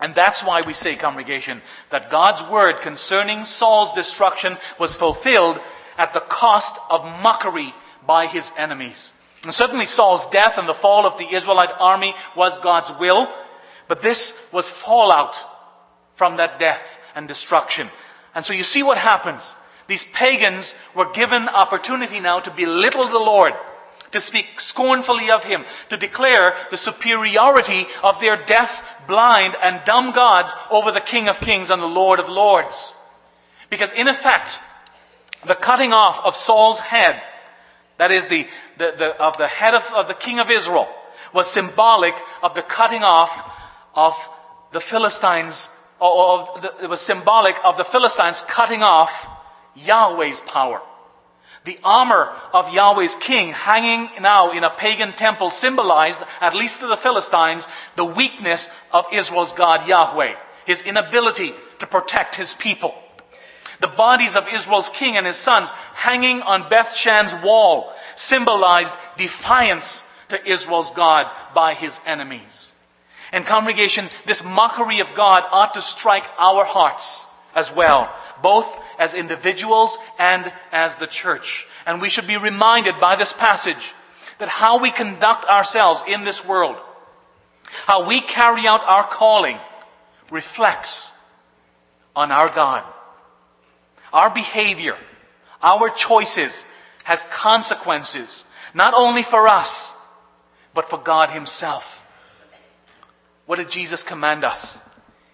And 0.01 0.15
that's 0.17 0.43
why 0.43 0.62
we 0.67 0.73
say, 0.73 0.97
congregation, 0.97 1.62
that 1.91 2.11
God's 2.11 2.43
word 2.43 2.81
concerning 2.81 3.45
Saul's 3.45 3.95
destruction 3.95 4.57
was 4.81 4.97
fulfilled 4.97 5.61
at 5.97 6.12
the 6.12 6.21
cost 6.21 6.77
of 6.91 7.05
mockery 7.05 7.73
by 8.05 8.27
his 8.27 8.51
enemies. 8.57 9.12
And 9.45 9.55
certainly 9.55 9.87
Saul's 9.87 10.27
death 10.27 10.59
and 10.59 10.69
the 10.69 10.75
fall 10.75 11.07
of 11.07 11.19
the 11.19 11.33
Israelite 11.33 11.71
army 11.79 12.15
was 12.37 12.59
God's 12.59 12.93
will, 12.99 13.33
but 13.87 14.03
this 14.03 14.37
was 14.51 14.69
fallout 14.69 15.37
from 16.14 16.37
that 16.37 16.59
death 16.59 16.98
and 17.14 17.29
destruction. 17.29 17.88
And 18.35 18.44
so 18.44 18.53
you 18.53 18.64
see 18.64 18.83
what 18.83 18.98
happens. 18.98 19.55
These 19.87 20.05
pagans 20.05 20.75
were 20.94 21.12
given 21.12 21.48
opportunity 21.48 22.20
now 22.20 22.40
to 22.40 22.51
belittle 22.51 23.09
the 23.09 23.18
Lord, 23.18 23.53
to 24.12 24.20
speak 24.20 24.61
scornfully 24.61 25.31
of 25.31 25.44
him, 25.44 25.64
to 25.88 25.96
declare 25.96 26.55
the 26.70 26.77
superiority 26.77 27.87
of 28.03 28.20
their 28.20 28.42
deaf, 28.44 28.83
blind, 29.07 29.57
and 29.62 29.83
dumb 29.85 30.12
gods 30.12 30.55
over 30.70 30.92
the 30.92 31.01
King 31.01 31.29
of 31.29 31.40
Kings 31.40 31.70
and 31.70 31.83
the 31.83 31.87
Lord 31.87 32.20
of 32.20 32.29
Lords. 32.29 32.94
Because 33.68 33.92
in 33.92 34.09
effect, 34.09 34.59
the 35.44 35.55
cutting 35.55 35.92
off 35.92 36.20
of 36.25 36.37
Saul's 36.37 36.79
head, 36.79 37.20
that 37.98 38.11
is 38.11 38.29
the, 38.29 38.46
the, 38.79 38.94
the 38.96 39.22
of 39.22 39.37
the 39.37 39.48
head 39.48 39.75
of, 39.75 39.85
of 39.92 40.09
the 40.09 40.14
king 40.14 40.38
of 40.38 40.51
Israel, 40.51 40.88
was 41.33 41.51
symbolic 41.51 42.14
of 42.42 42.55
the 42.55 42.62
cutting 42.62 43.03
off 43.03 43.51
of 43.94 44.14
the 44.72 44.81
Philistines, 44.81 45.68
or, 46.03 46.11
or 46.12 46.61
the, 46.61 46.75
it 46.83 46.91
was 46.91 47.01
symbolic 47.01 47.57
of 47.65 47.77
the 47.77 47.85
Philistines 47.85 48.45
cutting 48.49 48.83
off 48.83 49.29
Yahweh's 49.77 50.41
power. 50.41 50.83
The 51.65 51.79
armor 51.85 52.33
of 52.53 52.75
Yahweh's 52.75 53.15
king 53.15 53.51
hanging 53.53 54.11
now 54.21 54.51
in 54.51 54.65
a 54.65 54.71
pagan 54.71 55.12
temple 55.12 55.51
symbolized, 55.51 56.21
at 56.41 56.57
least 56.57 56.81
to 56.81 56.88
the 56.88 56.97
Philistines, 56.97 57.69
the 57.95 58.05
weakness 58.05 58.69
of 58.91 59.07
Israel's 59.12 59.53
God 59.53 59.87
Yahweh, 59.87 60.35
his 60.67 60.83
inability 60.83 61.55
to 61.79 61.87
protect 61.87 62.35
his 62.35 62.55
people. 62.55 62.95
The 63.81 63.87
bodies 63.87 64.35
of 64.35 64.49
Israel's 64.49 64.88
king 64.88 65.17
and 65.17 65.27
his 65.27 65.37
sons 65.37 65.71
hanging 65.95 66.43
on 66.43 66.69
Beth 66.69 66.95
Shan's 66.97 67.35
wall 67.45 67.93
symbolized 68.17 68.95
defiance 69.17 70.03
to 70.31 70.49
Israel's 70.49 70.91
God 70.91 71.31
by 71.55 71.75
his 71.75 72.01
enemies. 72.07 72.71
And 73.33 73.47
congregation, 73.47 74.11
this 74.27 74.45
mockery 74.45 75.01
of 75.01 75.14
God 75.14 75.45
ought 75.51 75.75
to 75.75 75.83
strike 75.83 76.27
our 76.38 76.64
hearts 76.64 77.25
as 77.55 77.73
well, 77.73 78.14
both 78.42 78.79
as 78.99 79.14
individuals 79.14 79.97
and 80.18 80.53
as 80.71 80.97
the 80.97 81.07
church. 81.07 81.66
And 81.87 82.01
we 82.01 82.11
should 82.11 82.27
be 82.27 82.37
reminded 82.37 83.01
by 83.01 83.16
this 83.16 83.33
passage 83.33 83.95
that 84.38 84.49
how 84.49 84.79
we 84.79 84.90
conduct 84.90 85.47
ourselves 85.47 86.03
in 86.07 86.25
this 86.25 86.45
world, 86.45 86.77
how 87.87 88.07
we 88.07 88.21
carry 88.21 88.66
out 88.66 88.83
our 88.85 89.09
calling, 89.09 89.59
reflects 90.31 91.11
on 92.14 92.31
our 92.31 92.49
God. 92.49 92.85
Our 94.12 94.29
behavior, 94.29 94.97
our 95.62 95.88
choices 95.88 96.64
has 97.05 97.23
consequences, 97.31 98.45
not 98.75 98.92
only 98.95 99.23
for 99.23 99.49
us, 99.49 99.92
but 100.75 100.90
for 100.90 100.99
God 100.99 101.31
Himself. 101.31 102.02
What 103.46 103.57
did 103.57 103.70
Jesus 103.70 104.02
command 104.02 104.44
us? 104.44 104.81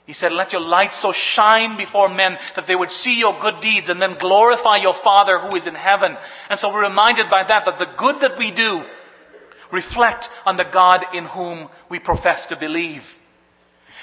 He 0.06 0.14
said, 0.14 0.32
Let 0.32 0.52
your 0.52 0.62
light 0.62 0.94
so 0.94 1.12
shine 1.12 1.76
before 1.76 2.08
men 2.08 2.38
that 2.54 2.66
they 2.66 2.74
would 2.74 2.90
see 2.90 3.18
your 3.18 3.38
good 3.38 3.60
deeds 3.60 3.90
and 3.90 4.00
then 4.00 4.14
glorify 4.14 4.76
your 4.76 4.94
Father 4.94 5.38
who 5.38 5.54
is 5.54 5.66
in 5.66 5.74
heaven. 5.74 6.16
And 6.48 6.58
so 6.58 6.72
we're 6.72 6.88
reminded 6.88 7.28
by 7.28 7.44
that 7.44 7.66
that 7.66 7.78
the 7.78 7.90
good 7.96 8.20
that 8.20 8.38
we 8.38 8.50
do 8.50 8.84
reflect 9.70 10.30
on 10.46 10.56
the 10.56 10.64
God 10.64 11.04
in 11.12 11.26
whom 11.26 11.68
we 11.90 11.98
profess 11.98 12.46
to 12.46 12.56
believe. 12.56 13.18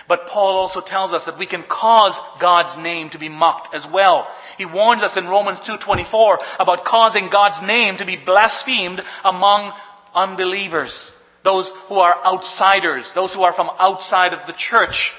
But 0.07 0.27
Paul 0.27 0.57
also 0.57 0.81
tells 0.81 1.11
us 1.11 1.25
that 1.25 1.39
we 1.39 1.47
can 1.47 1.63
cause 1.63 2.21
God's 2.37 2.77
name 2.77 3.09
to 3.09 3.17
be 3.17 3.29
mocked 3.29 3.73
as 3.73 3.87
well. 3.87 4.27
He 4.59 4.65
warns 4.65 5.01
us 5.01 5.17
in 5.17 5.27
Romans 5.27 5.59
2:24 5.59 6.37
about 6.59 6.85
causing 6.85 7.29
God's 7.29 7.63
name 7.63 7.97
to 7.97 8.05
be 8.05 8.15
blasphemed 8.15 9.03
among 9.23 9.73
unbelievers, 10.13 11.14
those 11.45 11.69
who 11.87 11.99
are 11.99 12.17
outsiders, 12.25 13.13
those 13.13 13.33
who 13.33 13.43
are 13.43 13.53
from 13.53 13.69
outside 13.79 14.33
of 14.33 14.45
the 14.47 14.51
church. 14.51 15.13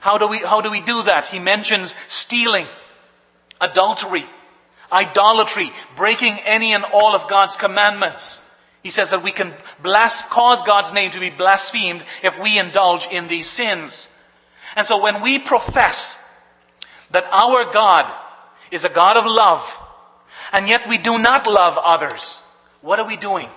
How 0.00 0.18
do 0.18 0.28
we 0.28 0.38
how 0.38 0.60
do 0.60 0.70
we 0.70 0.80
do 0.80 1.04
that? 1.04 1.28
He 1.28 1.38
mentions 1.38 1.94
stealing, 2.08 2.66
adultery, 3.60 4.26
idolatry, 4.92 5.70
breaking 5.96 6.38
any 6.44 6.74
and 6.74 6.84
all 6.84 7.14
of 7.14 7.28
God's 7.28 7.56
commandments. 7.56 8.40
He 8.82 8.90
says 8.90 9.10
that 9.10 9.22
we 9.22 9.32
can 9.32 9.54
blas- 9.82 10.22
cause 10.22 10.62
God's 10.62 10.92
name 10.92 11.12
to 11.12 11.20
be 11.20 11.30
blasphemed 11.30 12.02
if 12.22 12.38
we 12.38 12.58
indulge 12.58 13.06
in 13.06 13.28
these 13.28 13.48
sins. 13.48 14.08
And 14.76 14.86
so 14.86 15.00
when 15.00 15.22
we 15.22 15.38
profess 15.38 16.16
that 17.10 17.26
our 17.30 17.70
God 17.72 18.12
is 18.70 18.84
a 18.84 18.88
God 18.88 19.16
of 19.16 19.26
love, 19.26 19.78
and 20.52 20.68
yet 20.68 20.88
we 20.88 20.98
do 20.98 21.18
not 21.18 21.46
love 21.46 21.78
others, 21.78 22.40
what 22.80 22.98
are 22.98 23.06
we 23.06 23.16
doing? 23.16 23.48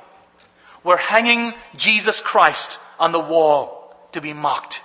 We're 0.84 0.98
hanging 0.98 1.54
Jesus 1.76 2.22
Christ 2.22 2.80
on 3.00 3.12
the 3.12 3.20
wall 3.20 3.96
to 4.13 4.22
be 4.22 4.34
mocked. 4.34 4.82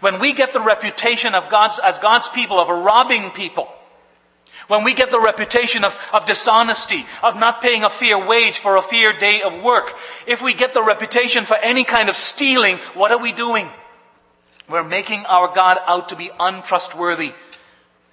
When 0.00 0.20
we 0.20 0.32
get 0.32 0.52
the 0.52 0.60
reputation 0.60 1.34
of 1.34 1.50
God's, 1.50 1.78
as 1.78 1.98
God's 1.98 2.28
people 2.28 2.60
of 2.60 2.68
robbing 2.68 3.30
people, 3.30 3.72
when 4.68 4.84
we 4.84 4.92
get 4.92 5.10
the 5.10 5.20
reputation 5.20 5.82
of, 5.82 5.96
of 6.12 6.26
dishonesty, 6.26 7.06
of 7.22 7.36
not 7.36 7.62
paying 7.62 7.84
a 7.84 7.90
fair 7.90 8.18
wage 8.26 8.58
for 8.58 8.76
a 8.76 8.82
fair 8.82 9.18
day 9.18 9.40
of 9.42 9.62
work, 9.62 9.96
if 10.26 10.42
we 10.42 10.52
get 10.52 10.74
the 10.74 10.82
reputation 10.82 11.46
for 11.46 11.56
any 11.56 11.84
kind 11.84 12.08
of 12.08 12.16
stealing, 12.16 12.76
what 12.94 13.10
are 13.10 13.20
we 13.20 13.32
doing? 13.32 13.70
We're 14.68 14.84
making 14.84 15.24
our 15.24 15.54
God 15.54 15.78
out 15.86 16.10
to 16.10 16.16
be 16.16 16.30
untrustworthy, 16.38 17.32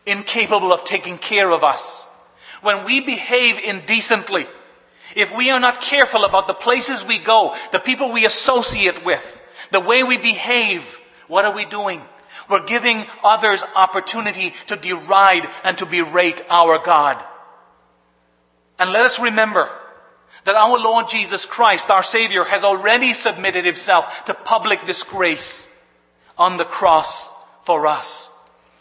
incapable 0.05 0.71
of 0.71 0.85
taking 0.85 1.17
care 1.17 1.51
of 1.51 1.63
us. 1.63 2.07
When 2.61 2.85
we 2.85 3.01
behave 3.01 3.59
indecently, 3.59 4.47
if 5.15 5.36
we 5.36 5.49
are 5.49 5.60
not 5.60 5.82
careful 5.82 6.25
about 6.25 6.47
the 6.47 6.54
places 6.54 7.06
we 7.06 7.17
go, 7.17 7.56
the 7.71 7.80
people 7.80 8.12
we 8.12 8.25
associate 8.25 9.06
with, 9.06 9.41
the 9.71 9.80
way 9.80 10.04
we 10.04 10.17
behave, 10.17 10.84
what 11.28 11.45
are 11.45 11.56
we 11.56 11.65
doing? 11.65 12.01
We're 12.49 12.65
giving 12.65 13.08
others 13.23 13.63
opportunity 13.75 14.54
to 14.67 14.75
deride 14.75 15.49
and 15.63 15.78
to 15.80 15.86
berate 15.86 16.41
our 16.49 16.78
God. 16.78 17.23
And 18.78 18.91
let 18.91 19.06
us 19.06 19.19
remember 19.19 19.69
that 20.43 20.56
our 20.56 20.78
Lord 20.78 21.10
Jesus 21.10 21.45
Christ, 21.45 21.89
our 21.89 22.04
Savior, 22.04 22.43
has 22.43 22.63
already 22.63 23.13
submitted 23.13 23.65
himself 23.65 24.25
to 24.25 24.34
public 24.34 24.86
disgrace 24.86 25.67
on 26.38 26.58
the 26.58 26.65
cross 26.65 27.30
for 27.63 27.88
us. 27.88 28.30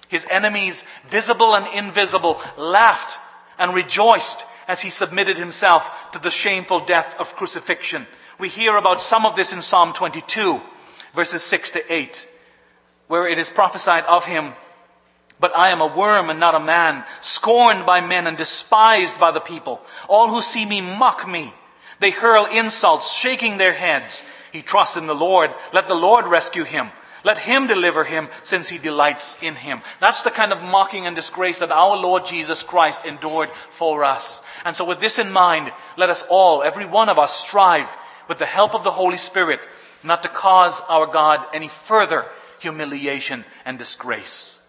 His 0.08 0.26
enemies, 0.30 0.84
visible 1.08 1.54
and 1.54 1.66
invisible, 1.74 2.40
laughed 2.58 3.18
and 3.58 3.72
rejoiced 3.72 4.44
as 4.68 4.82
he 4.82 4.90
submitted 4.90 5.38
himself 5.38 5.88
to 6.12 6.18
the 6.18 6.30
shameful 6.30 6.80
death 6.80 7.14
of 7.18 7.36
crucifixion. 7.36 8.06
We 8.38 8.48
hear 8.48 8.76
about 8.76 9.00
some 9.00 9.26
of 9.26 9.36
this 9.36 9.52
in 9.52 9.62
Psalm 9.62 9.92
22, 9.92 10.60
verses 11.14 11.42
6 11.42 11.72
to 11.72 11.92
8, 11.92 12.28
where 13.06 13.28
it 13.28 13.38
is 13.38 13.50
prophesied 13.50 14.04
of 14.04 14.24
him, 14.24 14.54
But 15.38 15.56
I 15.56 15.70
am 15.70 15.80
a 15.80 15.86
worm 15.86 16.30
and 16.30 16.40
not 16.40 16.54
a 16.54 16.60
man, 16.60 17.04
scorned 17.20 17.86
by 17.86 18.00
men 18.00 18.26
and 18.26 18.36
despised 18.36 19.18
by 19.18 19.30
the 19.30 19.40
people. 19.40 19.80
All 20.08 20.28
who 20.28 20.42
see 20.42 20.64
me 20.64 20.80
mock 20.80 21.28
me. 21.28 21.52
They 22.00 22.10
hurl 22.10 22.46
insults, 22.46 23.12
shaking 23.12 23.56
their 23.56 23.72
heads. 23.72 24.24
He 24.52 24.62
trusts 24.62 24.96
in 24.96 25.06
the 25.06 25.14
Lord. 25.14 25.52
Let 25.72 25.88
the 25.88 25.94
Lord 25.94 26.26
rescue 26.26 26.64
him. 26.64 26.90
Let 27.24 27.38
him 27.38 27.66
deliver 27.66 28.04
him 28.04 28.28
since 28.42 28.68
he 28.68 28.76
delights 28.76 29.36
in 29.42 29.54
him. 29.54 29.80
That's 29.98 30.22
the 30.22 30.30
kind 30.30 30.52
of 30.52 30.62
mocking 30.62 31.06
and 31.06 31.16
disgrace 31.16 31.58
that 31.60 31.72
our 31.72 31.96
Lord 31.96 32.26
Jesus 32.26 32.62
Christ 32.62 33.04
endured 33.04 33.48
for 33.70 34.04
us. 34.04 34.42
And 34.64 34.76
so 34.76 34.84
with 34.84 35.00
this 35.00 35.18
in 35.18 35.32
mind, 35.32 35.72
let 35.96 36.10
us 36.10 36.22
all, 36.28 36.62
every 36.62 36.84
one 36.84 37.08
of 37.08 37.18
us, 37.18 37.34
strive 37.34 37.88
with 38.28 38.38
the 38.38 38.46
help 38.46 38.74
of 38.74 38.84
the 38.84 38.90
Holy 38.90 39.16
Spirit 39.16 39.66
not 40.02 40.22
to 40.22 40.28
cause 40.28 40.82
our 40.88 41.06
God 41.06 41.46
any 41.54 41.68
further 41.68 42.26
humiliation 42.60 43.44
and 43.64 43.78
disgrace. 43.78 44.60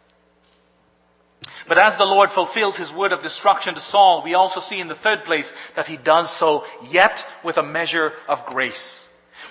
But 1.68 1.78
as 1.78 1.98
the 1.98 2.06
Lord 2.06 2.32
fulfills 2.32 2.78
his 2.78 2.92
word 2.92 3.12
of 3.12 3.22
destruction 3.22 3.76
to 3.76 3.82
Saul, 3.82 4.24
we 4.24 4.34
also 4.34 4.60
see 4.60 4.80
in 4.80 4.88
the 4.88 4.96
third 4.96 5.26
place 5.26 5.54
that 5.76 5.88
he 5.88 5.98
does 5.98 6.32
so 6.32 6.66
yet 6.90 7.28
with 7.44 7.58
a 7.58 7.64
measure 7.64 8.14
of 8.28 8.46
grace. 8.46 9.05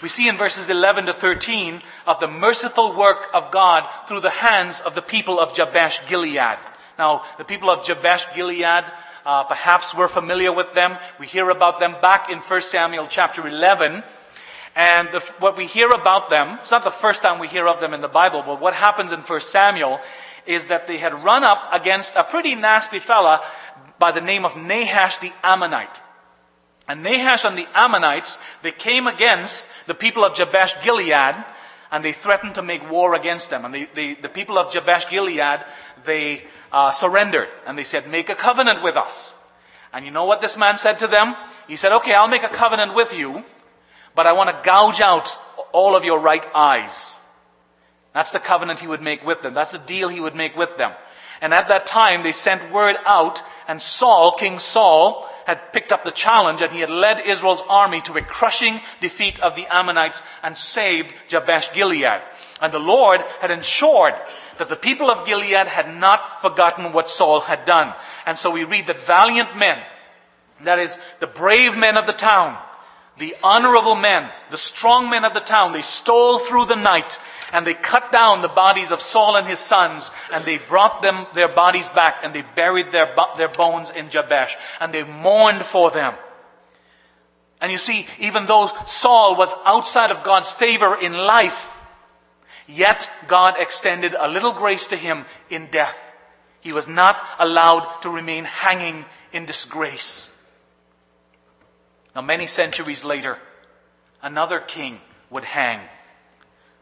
We 0.05 0.11
see 0.11 0.29
in 0.29 0.37
verses 0.37 0.69
11 0.69 1.07
to 1.07 1.15
13 1.15 1.81
of 2.07 2.21
the 2.21 2.29
merciful 2.29 2.95
work 2.95 3.29
of 3.33 3.51
God 3.51 3.89
through 4.07 4.21
the 4.21 4.29
hands 4.29 4.83
of 4.83 4.95
the 4.95 5.01
people 5.01 5.41
of 5.41 5.55
Jabesh 5.55 6.07
Gilead. 6.07 6.59
Now, 6.99 7.23
the 7.39 7.45
people 7.45 7.71
of 7.71 7.87
Jabesh 7.87 8.27
Gilead, 8.35 8.85
uh, 9.25 9.45
perhaps 9.45 9.95
we're 9.95 10.09
familiar 10.09 10.53
with 10.53 10.75
them. 10.75 10.99
We 11.19 11.27
hear 11.27 11.49
about 11.49 11.81
them 11.81 11.97
back 12.03 12.29
in 12.29 12.41
1 12.41 12.61
Samuel 12.61 13.07
chapter 13.09 13.49
11. 13.49 14.03
And 14.77 15.09
the, 15.11 15.21
what 15.39 15.57
we 15.57 15.67
hear 15.67 15.89
about 15.89 16.29
them, 16.29 16.59
it's 16.61 16.71
not 16.71 16.85
the 16.85 16.91
first 16.91 17.23
time 17.23 17.39
we 17.39 17.49
hear 17.49 17.67
of 17.67 17.81
them 17.81 17.95
in 17.95 18.03
the 18.03 18.07
Bible, 18.07 18.43
but 18.45 18.61
what 18.61 18.75
happens 18.75 19.11
in 19.11 19.21
1 19.21 19.41
Samuel 19.41 20.01
is 20.45 20.67
that 20.67 20.87
they 20.87 20.99
had 20.99 21.25
run 21.25 21.45
up 21.45 21.67
against 21.73 22.15
a 22.15 22.25
pretty 22.25 22.55
nasty 22.55 22.99
fella 22.99 23.41
by 23.99 24.13
the 24.13 24.21
name 24.21 24.45
of 24.45 24.55
Nahash 24.55 25.17
the 25.17 25.33
Ammonite. 25.43 25.99
And 26.87 27.03
Nahash 27.03 27.45
and 27.45 27.57
the 27.57 27.67
Ammonites, 27.75 28.39
they 28.63 28.73
came 28.73 29.07
against 29.07 29.67
the 29.87 29.95
people 29.95 30.25
of 30.25 30.35
Jabesh 30.35 30.75
Gilead, 30.83 31.37
and 31.91 32.05
they 32.05 32.13
threatened 32.13 32.57
to 32.57 32.63
make 32.63 32.91
war 32.91 33.15
against 33.15 33.51
them. 33.51 33.65
And 33.65 33.75
the 33.75 34.15
the 34.21 34.29
people 34.29 34.59
of 34.59 34.73
Jabesh 34.73 35.09
Gilead, 35.09 35.65
they 36.05 36.45
uh, 36.73 36.91
surrendered, 36.91 37.49
and 37.67 37.79
they 37.79 37.85
said, 37.85 38.09
make 38.11 38.29
a 38.29 38.35
covenant 38.35 38.83
with 38.83 38.97
us. 38.97 39.37
And 39.93 40.05
you 40.05 40.11
know 40.11 40.25
what 40.25 40.41
this 40.41 40.57
man 40.57 40.77
said 40.77 40.99
to 40.99 41.07
them? 41.07 41.37
He 41.69 41.77
said, 41.77 41.93
okay, 41.93 42.13
I'll 42.13 42.29
make 42.29 42.43
a 42.43 42.49
covenant 42.49 42.95
with 42.95 43.15
you, 43.15 43.45
but 44.17 44.27
I 44.27 44.33
want 44.33 44.51
to 44.51 44.69
gouge 44.69 45.01
out 45.01 45.39
all 45.73 45.95
of 45.95 46.05
your 46.05 46.19
right 46.19 46.45
eyes. 46.53 47.17
That's 48.13 48.33
the 48.33 48.41
covenant 48.41 48.81
he 48.81 48.89
would 48.89 49.03
make 49.03 49.25
with 49.25 49.43
them. 49.43 49.55
That's 49.55 49.73
the 49.73 49.79
deal 49.79 50.09
he 50.09 50.21
would 50.21 50.35
make 50.35 50.57
with 50.57 50.77
them. 50.77 50.93
And 51.41 51.55
at 51.55 51.69
that 51.69 51.87
time, 51.87 52.23
they 52.25 52.33
sent 52.33 52.73
word 52.73 52.97
out, 53.07 53.43
and 53.69 53.81
Saul, 53.81 54.33
King 54.37 54.59
Saul, 54.59 55.29
had 55.47 55.73
picked 55.73 55.93
up 55.93 56.05
the 56.05 56.11
challenge 56.11 56.63
and 56.63 56.73
he 56.73 56.81
had 56.81 56.91
led 56.91 57.21
Israel's 57.21 57.63
army 57.69 58.01
to 58.03 58.17
a 58.17 58.23
crushing 58.23 58.81
defeat 59.01 59.39
of 59.41 59.55
the 59.55 59.67
Ammonites 59.75 60.23
and 60.43 60.57
saved 60.57 61.13
Jabesh 61.29 61.73
Gilead. 61.73 62.23
And 62.61 62.73
the 62.73 62.79
Lord 62.79 63.21
had 63.41 63.51
ensured 63.51 64.15
that 64.59 64.69
the 64.69 64.77
people 64.77 65.11
of 65.11 65.27
Gilead 65.27 65.67
had 65.67 65.95
not 65.95 66.41
forgotten 66.41 66.93
what 66.93 67.11
Saul 67.11 67.41
had 67.41 67.65
done. 67.65 67.95
And 68.27 68.39
so 68.39 68.51
we 68.51 68.65
read 68.65 68.87
that 68.87 68.99
valiant 68.99 69.57
men, 69.57 69.83
that 70.63 70.79
is, 70.79 70.99
the 71.21 71.27
brave 71.27 71.77
men 71.77 71.97
of 71.97 72.07
the 72.07 72.13
town, 72.13 72.59
the 73.19 73.37
honorable 73.43 73.95
men, 73.95 74.31
the 74.51 74.57
strong 74.57 75.09
men 75.09 75.25
of 75.25 75.35
the 75.35 75.41
town, 75.41 75.73
they 75.73 75.83
stole 75.83 76.39
through 76.39 76.67
the 76.67 76.77
night 76.77 77.19
and 77.53 77.65
they 77.65 77.75
cut 77.75 78.11
down 78.11 78.43
the 78.43 78.49
bodies 78.49 78.91
of 78.91 79.01
Saul 79.01 79.37
and 79.37 79.47
his 79.47 79.61
sons 79.61 80.11
and 80.33 80.45
they 80.45 80.59
brought 80.59 81.01
them 81.03 81.27
their 81.35 81.49
bodies 81.49 81.89
back 81.91 82.17
and 82.25 82.35
they 82.35 82.43
buried 82.43 82.91
their, 82.91 83.15
their 83.37 83.49
bones 83.49 83.91
in 83.91 84.11
Jabesh 84.11 84.57
and 84.81 84.93
they 84.93 85.05
mourned 85.05 85.65
for 85.65 85.93
them. 85.93 86.15
And 87.61 87.71
you 87.71 87.79
see, 87.79 88.07
even 88.19 88.47
though 88.47 88.71
Saul 88.87 89.37
was 89.37 89.55
outside 89.65 90.11
of 90.11 90.25
God's 90.25 90.51
favor 90.51 90.99
in 91.01 91.13
life, 91.13 91.71
yet 92.67 93.09
God 93.29 93.55
extended 93.59 94.15
a 94.19 94.29
little 94.29 94.53
grace 94.53 94.89
to 94.89 94.97
him 94.97 95.25
in 95.49 95.69
death. 95.71 96.17
He 96.61 96.73
was 96.73 96.89
not 96.89 97.17
allowed 97.39 98.01
to 98.03 98.11
remain 98.11 98.45
hanging 98.45 99.05
in 99.33 99.47
disgrace. 99.47 100.31
Now, 102.15 102.23
many 102.23 102.47
centuries 102.47 103.05
later, 103.05 103.39
another 104.23 104.61
king 104.61 105.01
would 105.31 105.45
hang. 105.45 105.81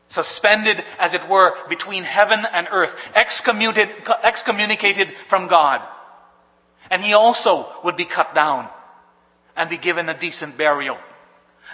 Suspended, 0.08 0.84
as 0.98 1.14
it 1.14 1.28
were, 1.28 1.54
between 1.68 2.04
heaven 2.04 2.44
and 2.52 2.68
earth, 2.70 2.94
excommunicated, 3.14 5.14
from 5.26 5.48
God. 5.48 5.80
And 6.90 7.02
he 7.02 7.14
also 7.14 7.72
would 7.82 7.96
be 7.96 8.04
cut 8.04 8.34
down 8.34 8.68
and 9.56 9.70
be 9.70 9.78
given 9.78 10.08
a 10.08 10.18
decent 10.18 10.58
burial. 10.58 10.98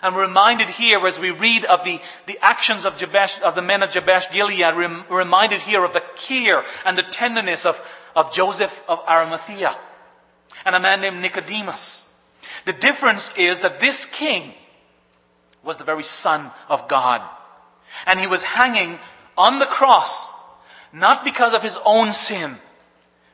I'm 0.02 0.14
reminded 0.14 0.68
here 0.68 1.04
as 1.04 1.18
we 1.18 1.32
read 1.32 1.64
of 1.64 1.84
the, 1.84 2.00
the 2.26 2.38
actions 2.40 2.84
of, 2.84 2.96
Jabesh, 2.96 3.40
of 3.40 3.56
the 3.56 3.62
men 3.62 3.82
of 3.82 3.90
Jabesh 3.90 4.30
Gilead, 4.30 4.76
rem, 4.76 5.04
reminded 5.10 5.62
here 5.62 5.84
of 5.84 5.92
the 5.92 6.04
care 6.16 6.64
and 6.84 6.96
the 6.96 7.02
tenderness 7.02 7.66
of, 7.66 7.82
of 8.14 8.32
Joseph 8.32 8.80
of 8.86 9.00
Arimathea 9.08 9.76
and 10.64 10.76
a 10.76 10.80
man 10.80 11.00
named 11.00 11.20
Nicodemus. 11.20 12.04
The 12.68 12.74
difference 12.74 13.30
is 13.34 13.60
that 13.60 13.80
this 13.80 14.04
king 14.04 14.52
was 15.62 15.78
the 15.78 15.84
very 15.84 16.04
son 16.04 16.50
of 16.68 16.86
God. 16.86 17.22
And 18.04 18.20
he 18.20 18.26
was 18.26 18.42
hanging 18.42 18.98
on 19.38 19.58
the 19.58 19.64
cross, 19.64 20.28
not 20.92 21.24
because 21.24 21.54
of 21.54 21.62
his 21.62 21.78
own 21.86 22.12
sin, 22.12 22.58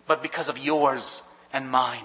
but 0.06 0.22
because 0.22 0.48
of 0.48 0.56
yours 0.56 1.20
and 1.52 1.68
mine. 1.68 2.04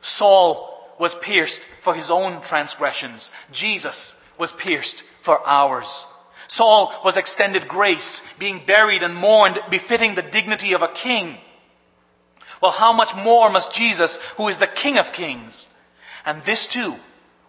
Saul 0.00 0.90
was 0.98 1.14
pierced 1.16 1.60
for 1.82 1.94
his 1.94 2.10
own 2.10 2.40
transgressions. 2.40 3.30
Jesus 3.52 4.14
was 4.38 4.50
pierced 4.50 5.02
for 5.20 5.46
ours. 5.46 6.06
Saul 6.46 6.98
was 7.04 7.18
extended 7.18 7.68
grace, 7.68 8.22
being 8.38 8.62
buried 8.66 9.02
and 9.02 9.14
mourned, 9.14 9.60
befitting 9.68 10.14
the 10.14 10.22
dignity 10.22 10.72
of 10.72 10.80
a 10.80 10.88
king. 10.88 11.36
Well, 12.62 12.72
how 12.72 12.94
much 12.94 13.14
more 13.14 13.50
must 13.50 13.74
Jesus, 13.74 14.16
who 14.38 14.48
is 14.48 14.56
the 14.56 14.66
King 14.66 14.96
of 14.96 15.12
kings, 15.12 15.68
and 16.28 16.42
this 16.42 16.66
too 16.66 16.94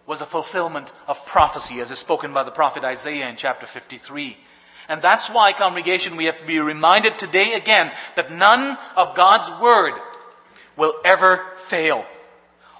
was 0.06 0.22
a 0.22 0.26
fulfillment 0.26 0.90
of 1.06 1.26
prophecy 1.26 1.80
as 1.80 1.90
is 1.90 1.98
spoken 1.98 2.32
by 2.32 2.44
the 2.44 2.50
prophet 2.50 2.82
Isaiah 2.82 3.28
in 3.28 3.36
chapter 3.36 3.66
53. 3.66 4.38
And 4.88 5.02
that's 5.02 5.28
why, 5.28 5.52
congregation, 5.52 6.16
we 6.16 6.24
have 6.24 6.38
to 6.38 6.46
be 6.46 6.58
reminded 6.58 7.18
today 7.18 7.52
again 7.52 7.92
that 8.16 8.32
none 8.32 8.78
of 8.96 9.14
God's 9.14 9.50
word 9.60 10.00
will 10.78 10.94
ever 11.04 11.44
fail. 11.58 12.06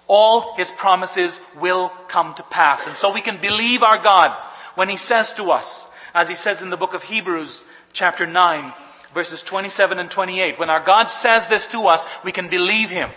All 0.07 0.57
his 0.57 0.71
promises 0.71 1.39
will 1.59 1.91
come 2.09 2.33
to 2.33 2.43
pass. 2.45 2.87
And 2.87 2.97
so 2.97 3.13
we 3.13 3.21
can 3.21 3.37
believe 3.37 3.83
our 3.83 3.99
God 3.99 4.33
when 4.77 4.89
he 4.89 4.97
says 4.97 5.35
to 5.35 5.51
us, 5.51 5.87
as 6.15 6.31
he 6.31 6.35
says 6.35 6.63
in 6.63 6.71
the 6.71 6.79
book 6.79 6.95
of 6.95 7.03
Hebrews, 7.03 7.63
chapter 7.93 8.27
9, 8.27 8.73
verses 9.13 9.43
27 9.43 9.99
and 9.99 10.11
28, 10.11 10.59
when 10.59 10.71
our 10.71 10.83
God 10.83 11.11
says 11.11 11.49
this 11.49 11.67
to 11.67 11.89
us, 11.89 12.07
we 12.25 12.33
can 12.33 12.49
believe 12.49 12.89
him 12.89 13.11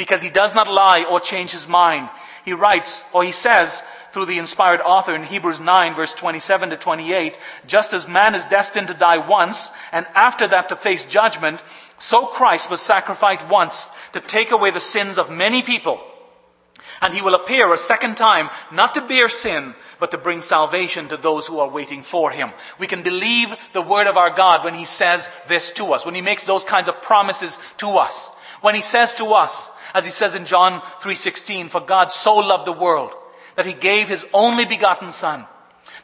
because 0.00 0.22
he 0.22 0.30
does 0.30 0.54
not 0.54 0.66
lie 0.66 1.04
or 1.04 1.20
change 1.20 1.50
his 1.50 1.68
mind. 1.68 2.08
He 2.44 2.52
writes, 2.52 3.04
or 3.12 3.24
he 3.24 3.32
says, 3.32 3.82
through 4.10 4.26
the 4.26 4.38
inspired 4.38 4.80
author 4.80 5.14
in 5.14 5.22
Hebrews 5.22 5.60
9 5.60 5.94
verse 5.94 6.12
27 6.14 6.70
to 6.70 6.76
28, 6.76 7.38
just 7.66 7.92
as 7.92 8.08
man 8.08 8.34
is 8.34 8.44
destined 8.46 8.88
to 8.88 8.94
die 8.94 9.18
once, 9.18 9.70
and 9.92 10.06
after 10.14 10.48
that 10.48 10.68
to 10.70 10.76
face 10.76 11.04
judgment, 11.04 11.62
so 11.98 12.26
Christ 12.26 12.70
was 12.70 12.80
sacrificed 12.80 13.46
once 13.48 13.88
to 14.12 14.20
take 14.20 14.50
away 14.50 14.70
the 14.70 14.80
sins 14.80 15.18
of 15.18 15.30
many 15.30 15.62
people. 15.62 16.00
And 17.02 17.14
he 17.14 17.22
will 17.22 17.34
appear 17.34 17.72
a 17.72 17.78
second 17.78 18.16
time, 18.16 18.50
not 18.70 18.94
to 18.94 19.00
bear 19.00 19.28
sin, 19.28 19.74
but 19.98 20.10
to 20.10 20.18
bring 20.18 20.42
salvation 20.42 21.08
to 21.08 21.16
those 21.16 21.46
who 21.46 21.58
are 21.60 21.68
waiting 21.68 22.02
for 22.02 22.30
him. 22.30 22.50
We 22.78 22.86
can 22.86 23.02
believe 23.02 23.54
the 23.72 23.82
word 23.82 24.06
of 24.06 24.16
our 24.16 24.30
God 24.30 24.64
when 24.64 24.74
he 24.74 24.84
says 24.84 25.30
this 25.48 25.70
to 25.72 25.92
us, 25.92 26.04
when 26.04 26.14
he 26.14 26.20
makes 26.20 26.44
those 26.44 26.64
kinds 26.64 26.88
of 26.88 27.00
promises 27.00 27.58
to 27.78 27.88
us. 27.90 28.30
When 28.60 28.74
he 28.74 28.82
says 28.82 29.14
to 29.14 29.32
us, 29.32 29.70
as 29.94 30.04
he 30.04 30.10
says 30.10 30.34
in 30.34 30.46
John 30.46 30.82
3:16, 31.00 31.68
for 31.68 31.80
God 31.80 32.12
so 32.12 32.36
loved 32.36 32.66
the 32.66 32.72
world 32.72 33.12
that 33.56 33.66
he 33.66 33.72
gave 33.72 34.08
his 34.08 34.26
only 34.32 34.64
begotten 34.64 35.12
son, 35.12 35.46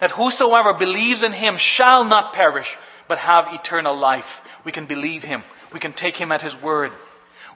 that 0.01 0.13
whosoever 0.13 0.75
believes 0.75 1.23
in 1.23 1.33
him 1.33 1.57
shall 1.57 2.05
not 2.05 2.33
perish, 2.33 2.77
but 3.09 3.19
have 3.19 3.53
eternal 3.53 3.97
life. 3.97 4.41
We 4.65 4.73
can 4.73 4.87
believe 4.87 5.25
him. 5.25 5.45
We 5.73 5.81
can 5.81 5.93
take 5.93 6.17
him 6.17 6.33
at 6.33 6.43
his 6.43 6.57
word. 6.57 6.93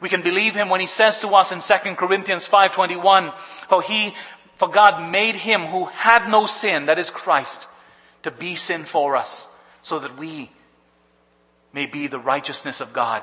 We 0.00 0.08
can 0.08 0.22
believe 0.22 0.54
him 0.54 0.68
when 0.68 0.80
he 0.80 0.86
says 0.86 1.18
to 1.18 1.28
us 1.34 1.52
in 1.52 1.60
2 1.60 1.96
Corinthians 1.96 2.46
5:21, 2.46 3.32
for 3.68 3.82
he 3.82 4.14
for 4.56 4.68
God 4.68 5.10
made 5.10 5.36
him 5.36 5.66
who 5.66 5.86
had 5.86 6.28
no 6.28 6.46
sin, 6.46 6.84
that 6.84 6.98
is 6.98 7.10
Christ, 7.10 7.66
to 8.22 8.30
be 8.30 8.54
sin 8.56 8.84
for 8.84 9.16
us, 9.16 9.48
so 9.80 9.98
that 9.98 10.18
we 10.18 10.50
may 11.72 11.86
be 11.86 12.08
the 12.08 12.18
righteousness 12.18 12.82
of 12.82 12.92
God. 12.92 13.22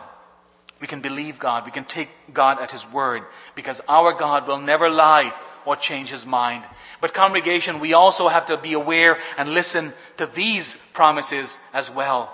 We 0.79 0.87
can 0.87 1.01
believe 1.01 1.39
God. 1.39 1.65
We 1.65 1.71
can 1.71 1.85
take 1.85 2.09
God 2.33 2.59
at 2.59 2.71
His 2.71 2.87
word 2.87 3.23
because 3.55 3.81
our 3.87 4.13
God 4.13 4.47
will 4.47 4.59
never 4.59 4.89
lie 4.89 5.33
or 5.65 5.75
change 5.75 6.09
His 6.09 6.25
mind. 6.25 6.63
But 7.01 7.13
congregation, 7.13 7.79
we 7.79 7.93
also 7.93 8.27
have 8.27 8.45
to 8.47 8.57
be 8.57 8.73
aware 8.73 9.19
and 9.37 9.49
listen 9.49 9.93
to 10.17 10.25
these 10.25 10.77
promises 10.93 11.57
as 11.73 11.89
well. 11.89 12.33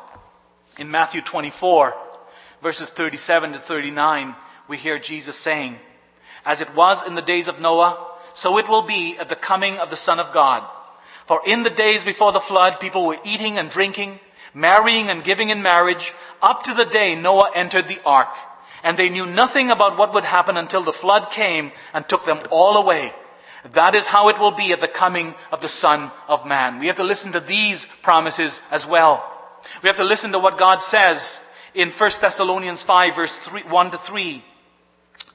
In 0.78 0.92
Matthew 0.92 1.22
24, 1.22 1.96
verses 2.62 2.90
37 2.90 3.54
to 3.54 3.60
39, 3.60 4.36
we 4.68 4.78
hear 4.78 5.00
Jesus 5.00 5.38
saying, 5.38 5.78
As 6.46 6.62
it 6.62 6.74
was 6.76 7.06
in 7.06 7.16
the 7.16 7.22
days 7.22 7.48
of 7.48 7.60
Noah, 7.60 8.08
so 8.34 8.58
it 8.58 8.68
will 8.68 8.82
be 8.82 9.18
at 9.18 9.30
the 9.30 9.36
coming 9.36 9.78
of 9.78 9.90
the 9.90 9.96
Son 9.96 10.20
of 10.20 10.34
God. 10.34 10.68
For 11.26 11.42
in 11.46 11.64
the 11.64 11.70
days 11.70 12.04
before 12.04 12.32
the 12.32 12.40
flood, 12.40 12.80
people 12.80 13.06
were 13.06 13.20
eating 13.24 13.58
and 13.58 13.70
drinking, 13.70 14.20
marrying 14.54 15.10
and 15.10 15.24
giving 15.24 15.50
in 15.50 15.62
marriage, 15.62 16.14
up 16.42 16.64
to 16.64 16.74
the 16.74 16.86
day 16.86 17.16
Noah 17.16 17.52
entered 17.56 17.88
the 17.88 18.00
ark. 18.06 18.30
And 18.84 18.98
they 18.98 19.10
knew 19.10 19.26
nothing 19.26 19.72
about 19.72 19.98
what 19.98 20.14
would 20.14 20.26
happen 20.26 20.58
until 20.58 20.84
the 20.84 20.92
flood 20.92 21.32
came 21.32 21.72
and 21.94 22.08
took 22.08 22.26
them 22.26 22.42
all 22.52 22.78
away. 22.78 23.14
That 23.72 23.96
is 23.96 24.08
how 24.08 24.28
it 24.28 24.40
will 24.40 24.52
be 24.52 24.74
at 24.74 24.82
the 24.82 24.90
coming 24.90 25.36
of 25.52 25.62
the 25.62 25.70
Son 25.70 26.12
of 26.28 26.46
Man. 26.46 26.80
We 26.80 26.88
have 26.88 26.98
to 26.98 27.04
listen 27.04 27.32
to 27.32 27.40
these 27.40 27.88
promises 28.02 28.62
as 28.72 28.86
well. 28.86 29.24
We 29.82 29.88
have 29.88 29.96
to 29.98 30.04
listen 30.04 30.34
to 30.34 30.40
what 30.40 30.58
God 30.58 30.82
says 30.82 31.40
in 31.74 31.92
1 31.92 32.12
Thessalonians 32.20 32.84
5 32.84 33.16
verse 33.16 33.32
3, 33.32 33.64
1 33.64 33.92
to 33.92 33.98
3. 33.98 34.44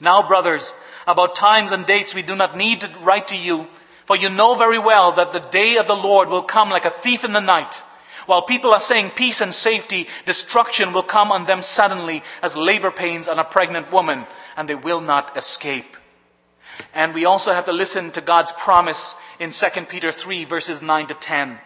Now 0.00 0.26
brothers, 0.28 0.74
about 1.06 1.36
times 1.36 1.72
and 1.72 1.86
dates 1.86 2.14
we 2.14 2.22
do 2.22 2.36
not 2.36 2.56
need 2.56 2.82
to 2.82 2.90
write 3.02 3.28
to 3.28 3.36
you, 3.36 3.66
for 4.06 4.16
you 4.16 4.28
know 4.28 4.54
very 4.54 4.78
well 4.78 5.12
that 5.12 5.32
the 5.32 5.40
day 5.40 5.76
of 5.76 5.86
the 5.86 5.96
Lord 5.96 6.28
will 6.28 6.42
come 6.42 6.68
like 6.68 6.84
a 6.84 6.90
thief 6.90 7.24
in 7.24 7.32
the 7.32 7.40
night. 7.40 7.82
While 8.28 8.42
people 8.42 8.74
are 8.74 8.80
saying 8.80 9.12
peace 9.16 9.40
and 9.40 9.54
safety, 9.54 10.06
destruction 10.26 10.92
will 10.92 11.02
come 11.02 11.32
on 11.32 11.46
them 11.46 11.62
suddenly 11.62 12.22
as 12.42 12.58
labor 12.58 12.90
pains 12.90 13.26
on 13.26 13.38
a 13.38 13.44
pregnant 13.44 13.90
woman, 13.90 14.26
and 14.54 14.68
they 14.68 14.74
will 14.74 15.00
not 15.00 15.34
escape. 15.34 15.96
And 16.92 17.14
we 17.14 17.24
also 17.24 17.54
have 17.54 17.64
to 17.64 17.72
listen 17.72 18.10
to 18.10 18.20
God's 18.20 18.52
promise 18.52 19.14
in 19.40 19.50
2 19.50 19.66
Peter 19.88 20.12
3 20.12 20.44
verses 20.44 20.82
9 20.82 21.06
to 21.06 21.14
10. 21.14 21.58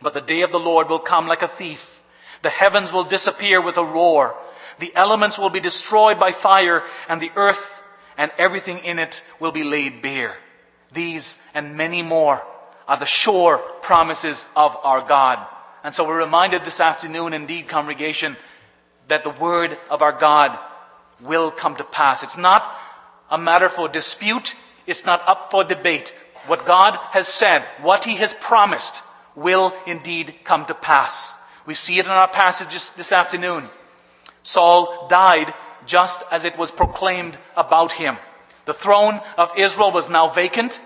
But 0.00 0.14
the 0.14 0.20
day 0.20 0.42
of 0.42 0.52
the 0.52 0.60
Lord 0.60 0.88
will 0.88 1.00
come 1.00 1.26
like 1.26 1.42
a 1.42 1.48
thief. 1.48 2.00
The 2.42 2.50
heavens 2.50 2.92
will 2.92 3.02
disappear 3.02 3.60
with 3.60 3.76
a 3.76 3.84
roar. 3.84 4.36
The 4.78 4.94
elements 4.94 5.40
will 5.40 5.50
be 5.50 5.58
destroyed 5.58 6.20
by 6.20 6.30
fire, 6.30 6.84
and 7.08 7.20
the 7.20 7.32
earth 7.34 7.82
and 8.16 8.30
everything 8.38 8.78
in 8.78 9.00
it 9.00 9.24
will 9.40 9.50
be 9.50 9.64
laid 9.64 10.02
bare. 10.02 10.36
These 10.92 11.36
and 11.52 11.76
many 11.76 12.04
more 12.04 12.46
are 12.86 12.96
the 12.96 13.06
sure 13.06 13.58
promises 13.82 14.46
of 14.54 14.76
our 14.84 15.00
God. 15.00 15.44
And 15.82 15.94
so 15.94 16.06
we're 16.06 16.18
reminded 16.18 16.64
this 16.64 16.80
afternoon, 16.80 17.32
indeed, 17.32 17.68
congregation, 17.68 18.36
that 19.08 19.24
the 19.24 19.30
word 19.30 19.78
of 19.88 20.02
our 20.02 20.12
God 20.12 20.58
will 21.20 21.50
come 21.50 21.76
to 21.76 21.84
pass. 21.84 22.22
It's 22.22 22.36
not 22.36 22.76
a 23.30 23.38
matter 23.38 23.68
for 23.68 23.88
dispute. 23.88 24.54
It's 24.86 25.04
not 25.04 25.26
up 25.26 25.50
for 25.50 25.64
debate. 25.64 26.12
What 26.46 26.66
God 26.66 26.98
has 27.10 27.28
said, 27.28 27.62
what 27.82 28.04
He 28.04 28.16
has 28.16 28.34
promised, 28.34 29.02
will 29.34 29.72
indeed 29.86 30.34
come 30.44 30.66
to 30.66 30.74
pass. 30.74 31.32
We 31.66 31.74
see 31.74 31.98
it 31.98 32.06
in 32.06 32.10
our 32.10 32.28
passages 32.28 32.90
this 32.96 33.12
afternoon. 33.12 33.68
Saul 34.42 35.08
died 35.08 35.54
just 35.86 36.22
as 36.30 36.44
it 36.44 36.58
was 36.58 36.70
proclaimed 36.70 37.38
about 37.56 37.92
him. 37.92 38.16
The 38.64 38.74
throne 38.74 39.20
of 39.36 39.50
Israel 39.56 39.90
was 39.90 40.08
now 40.08 40.28
vacant, 40.28 40.80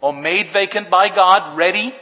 or 0.00 0.12
made 0.12 0.52
vacant 0.52 0.90
by 0.90 1.08
God, 1.08 1.56
ready 1.56 1.94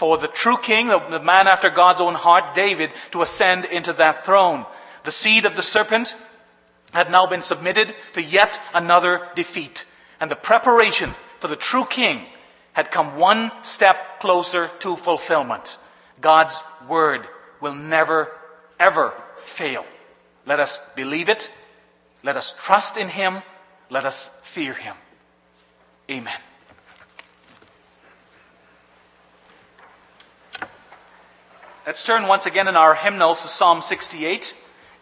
for 0.00 0.16
the 0.16 0.28
true 0.28 0.56
king, 0.56 0.88
the 0.88 1.20
man 1.22 1.46
after 1.46 1.68
God's 1.68 2.00
own 2.00 2.14
heart, 2.14 2.54
David, 2.54 2.90
to 3.10 3.20
ascend 3.20 3.66
into 3.66 3.92
that 3.92 4.24
throne. 4.24 4.64
The 5.04 5.10
seed 5.12 5.44
of 5.44 5.56
the 5.56 5.62
serpent 5.62 6.16
had 6.90 7.10
now 7.10 7.26
been 7.26 7.42
submitted 7.42 7.94
to 8.14 8.22
yet 8.22 8.58
another 8.72 9.28
defeat. 9.34 9.84
And 10.18 10.30
the 10.30 10.36
preparation 10.36 11.14
for 11.38 11.48
the 11.48 11.54
true 11.54 11.84
king 11.84 12.24
had 12.72 12.90
come 12.90 13.18
one 13.18 13.52
step 13.60 14.20
closer 14.20 14.70
to 14.78 14.96
fulfillment. 14.96 15.76
God's 16.22 16.64
word 16.88 17.28
will 17.60 17.74
never, 17.74 18.32
ever 18.78 19.12
fail. 19.44 19.84
Let 20.46 20.60
us 20.60 20.80
believe 20.96 21.28
it. 21.28 21.52
Let 22.22 22.38
us 22.38 22.54
trust 22.64 22.96
in 22.96 23.10
him. 23.10 23.42
Let 23.90 24.06
us 24.06 24.30
fear 24.40 24.72
him. 24.72 24.96
Amen. 26.10 26.40
Let's 31.86 32.04
turn 32.04 32.28
once 32.28 32.44
again 32.44 32.68
in 32.68 32.76
our 32.76 32.94
hymnals 32.94 33.40
to 33.40 33.48
Psalm 33.48 33.80
68, 33.80 34.54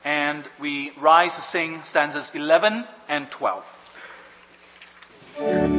and 0.05 0.45
we 0.61 0.93
rise 0.93 1.35
to 1.35 1.43
sing 1.43 1.83
stanzas 1.83 2.31
11 2.33 2.85
and 3.09 3.29
12. 3.33 5.78